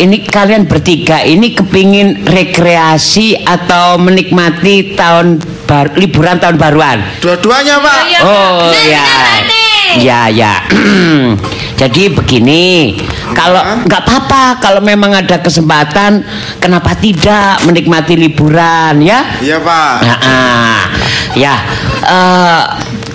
[0.00, 5.36] ini kalian bertiga ini kepingin rekreasi atau menikmati tahun
[5.68, 7.04] bar- liburan tahun baruan?
[7.20, 8.00] Dua-duanya Pak.
[8.24, 9.44] Oh Nah, ya, benar,
[10.00, 10.54] ya ya.
[11.80, 12.96] Jadi begini,
[13.32, 16.24] kalau nggak apa-apa kalau memang ada kesempatan,
[16.60, 19.24] kenapa tidak menikmati liburan ya?
[19.40, 19.96] Iya Pak.
[20.04, 20.80] Nah, ah,
[21.36, 21.54] ya.
[22.04, 22.62] eh,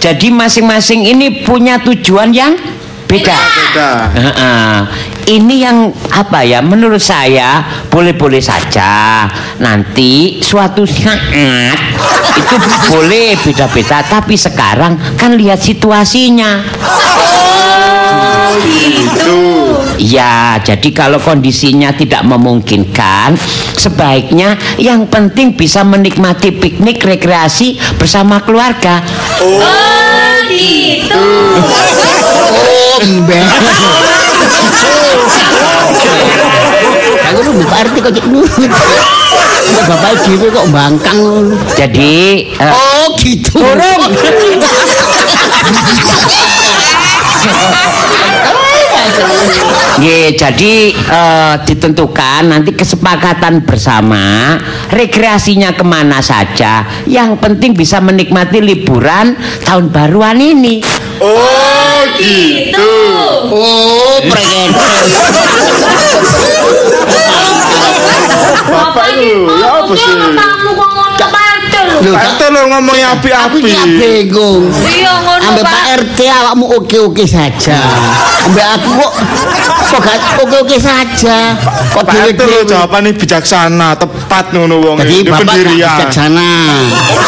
[0.02, 2.54] jadi masing-masing ini punya tujuan yang
[3.08, 3.38] beda.
[3.38, 3.90] Beda.
[4.14, 4.76] Heeh.
[5.26, 6.62] Ini yang apa ya?
[6.62, 9.26] Menurut saya boleh-boleh saja.
[9.58, 11.18] Nanti suatu saat
[12.38, 12.56] itu
[12.94, 14.06] boleh beda-beda.
[14.06, 16.62] Tapi sekarang kan lihat situasinya.
[18.62, 19.42] Itu.
[20.00, 23.36] Ya, jadi kalau kondisinya tidak memungkinkan,
[23.76, 29.04] sebaiknya yang penting bisa menikmati piknik rekreasi bersama keluarga.
[29.44, 31.28] Oh gitu.
[32.56, 33.52] Oh, mbak.
[37.26, 38.14] Aku lu Pak RT kok.
[39.86, 41.52] Bapak dhewe kok bangkang.
[41.76, 43.60] Jadi eh, Oh, gitu.
[49.96, 54.60] Nggih, jadi eh, ditentukan nanti kesepakatan bersama
[54.92, 56.84] rekreasinya ke mana saja.
[57.08, 60.84] Yang penting bisa menikmati liburan tahun baruan ini.
[61.24, 62.92] Oh gitu.
[63.56, 64.76] Oh, preket.
[68.66, 70.16] Bapak itu ya apa sih?
[71.96, 72.14] Pak RT lho.
[72.16, 73.60] Pak lo ngomongnya Aku api-api.
[73.64, 74.64] iki bingung.
[74.84, 75.72] Iya ngono Ambek Pak.
[75.72, 77.78] Pak RT awakmu oke-oke saja.
[78.46, 79.14] Ambek aku kok
[79.86, 81.38] kok gak oke-oke saja.
[81.94, 82.68] Kok Pak lo dhewe-dhewe.
[82.68, 84.96] jawabannya bijaksana, tepat ngono wong.
[85.00, 85.96] Gak pendirian.
[85.96, 86.50] bijaksana.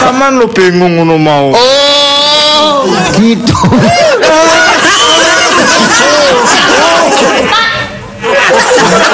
[0.02, 1.48] Saman lo bingung ngono mau.
[1.56, 2.84] Oh,
[3.16, 3.56] gitu.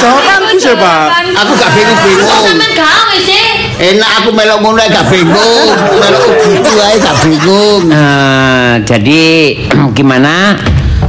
[0.04, 1.06] Jawaban bisa Pak.
[1.38, 2.44] Aku gak bingung-bingung.
[2.44, 3.53] Sampe gawe sih.
[3.74, 5.68] Enak aku melok ngono gak bingung.
[5.98, 7.82] Melok gitu ae gak bingung.
[7.90, 9.24] Eh, jadi
[9.98, 10.58] gimana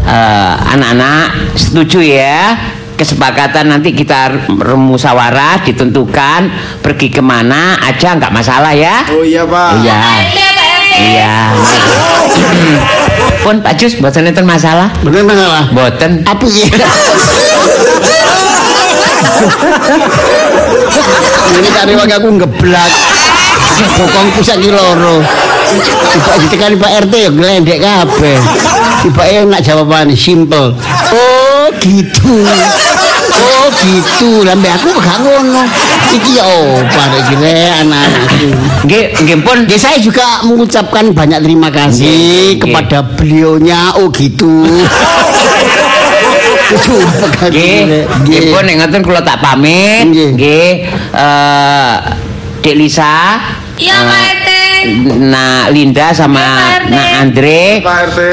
[0.05, 2.53] Eh, anak-anak setuju ya
[2.93, 4.37] kesepakatan nanti kita
[4.69, 6.53] musyawarah ditentukan
[6.85, 9.81] pergi ke mana aja nggak masalah ya Oh iya Pak.
[9.81, 10.12] iya Iya
[11.01, 11.35] iya
[13.43, 15.73] pun Pak Jus boten enten masalah Bener masalah.
[15.73, 16.69] boten Apa ya?
[21.55, 22.90] Ini kari wong aku ngeblak.
[23.99, 25.22] Bokongku saiki loro.
[26.14, 28.38] Tiba ditekani Pak RT ya glendek kabeh.
[29.03, 30.74] Tiba enak jawabannya simple.
[31.14, 32.47] Oh gitu.
[33.34, 34.47] Oh gitu.
[34.47, 35.62] Lah mbak aku gak ngono.
[36.14, 38.49] Iki ya apa iki rek anak-anakku.
[38.86, 43.99] Nggih, nggih pun Ya, saya juga mengucapkan banyak terima kasih kepada beliaunya.
[43.99, 44.62] Oh gitu.
[47.51, 50.09] Nggih, pun nek ngoten kula tak pamit.
[50.09, 50.89] Nggih.
[51.12, 51.93] Eh
[52.65, 53.37] Dek Lisa.
[53.77, 54.43] Iya, Pak RT.
[55.32, 56.41] Nak Linda sama
[56.85, 56.93] RT.
[56.93, 57.62] Nak Andre.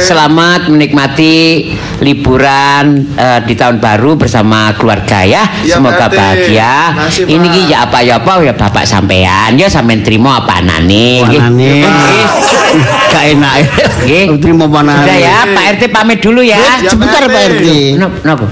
[0.04, 1.72] Selamat menikmati
[2.04, 5.48] liburan eh, di tahun baru bersama keluarga ya.
[5.64, 6.74] Iya, Semoga Pak bahagia.
[6.92, 10.60] Makasih, Ini ki ya apa ya apa ya Bapak sampean ya sampean trimo apa.
[10.62, 11.24] Panane.
[11.24, 11.82] Nggih.
[13.12, 13.68] Gak enak ya.
[14.04, 14.26] Nggih.
[14.44, 15.08] Terima panane.
[15.08, 16.60] Udah ya, Pak RT pamit dulu ya.
[16.60, 17.64] Ya, Sebentar Pak RT.
[17.98, 18.48] Napa?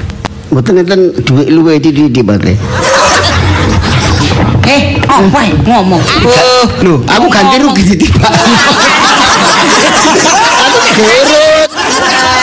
[0.50, 2.50] Mboten ngeten duit luwe di di di Pak RT.
[5.10, 5.54] Eh, apa ya?
[5.58, 6.02] ngomong?
[6.22, 8.30] Oh, lho, aku ganti rugi di Pak.
[10.60, 11.70] Aku gerut.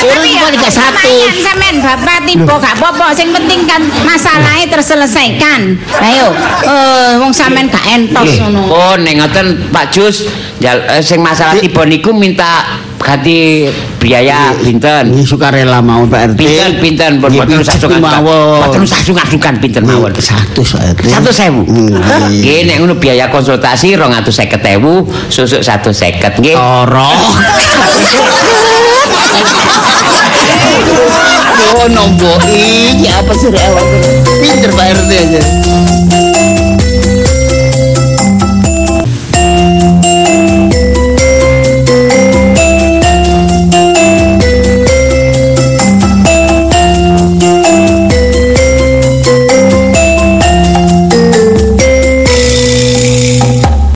[0.06, 1.10] Tapi cuma ya, tiga satu.
[1.42, 6.30] sampean bapak tiba gak apa-apa sing penting kan masalahnya terselesaikan ayo
[6.62, 10.26] eh wong sampean gak entos ngono Oh, ngoten Pak Jus,
[10.62, 13.70] eh, sing masalah tiba niku minta ganti
[14.02, 15.14] biaya pinten?
[15.14, 16.38] Ini sukarela mau Pak RT.
[16.42, 18.02] Pinten pinten pun boten usah sungkan.
[18.02, 18.58] mawon.
[18.66, 20.10] Boten usah sungkan-sungkan pinten mawon.
[20.18, 21.06] Satu Pak RT.
[21.14, 21.62] Satu sewu.
[21.62, 22.42] Nggih.
[22.42, 26.58] Nggih, nek ngono biaya konsultasi rong atus seket ewu, susuk satu seket nggih.
[26.58, 27.06] Toro.
[31.76, 33.86] Oh, nombo iki apa sih rek?
[34.42, 35.42] Pinter Pak RT aja.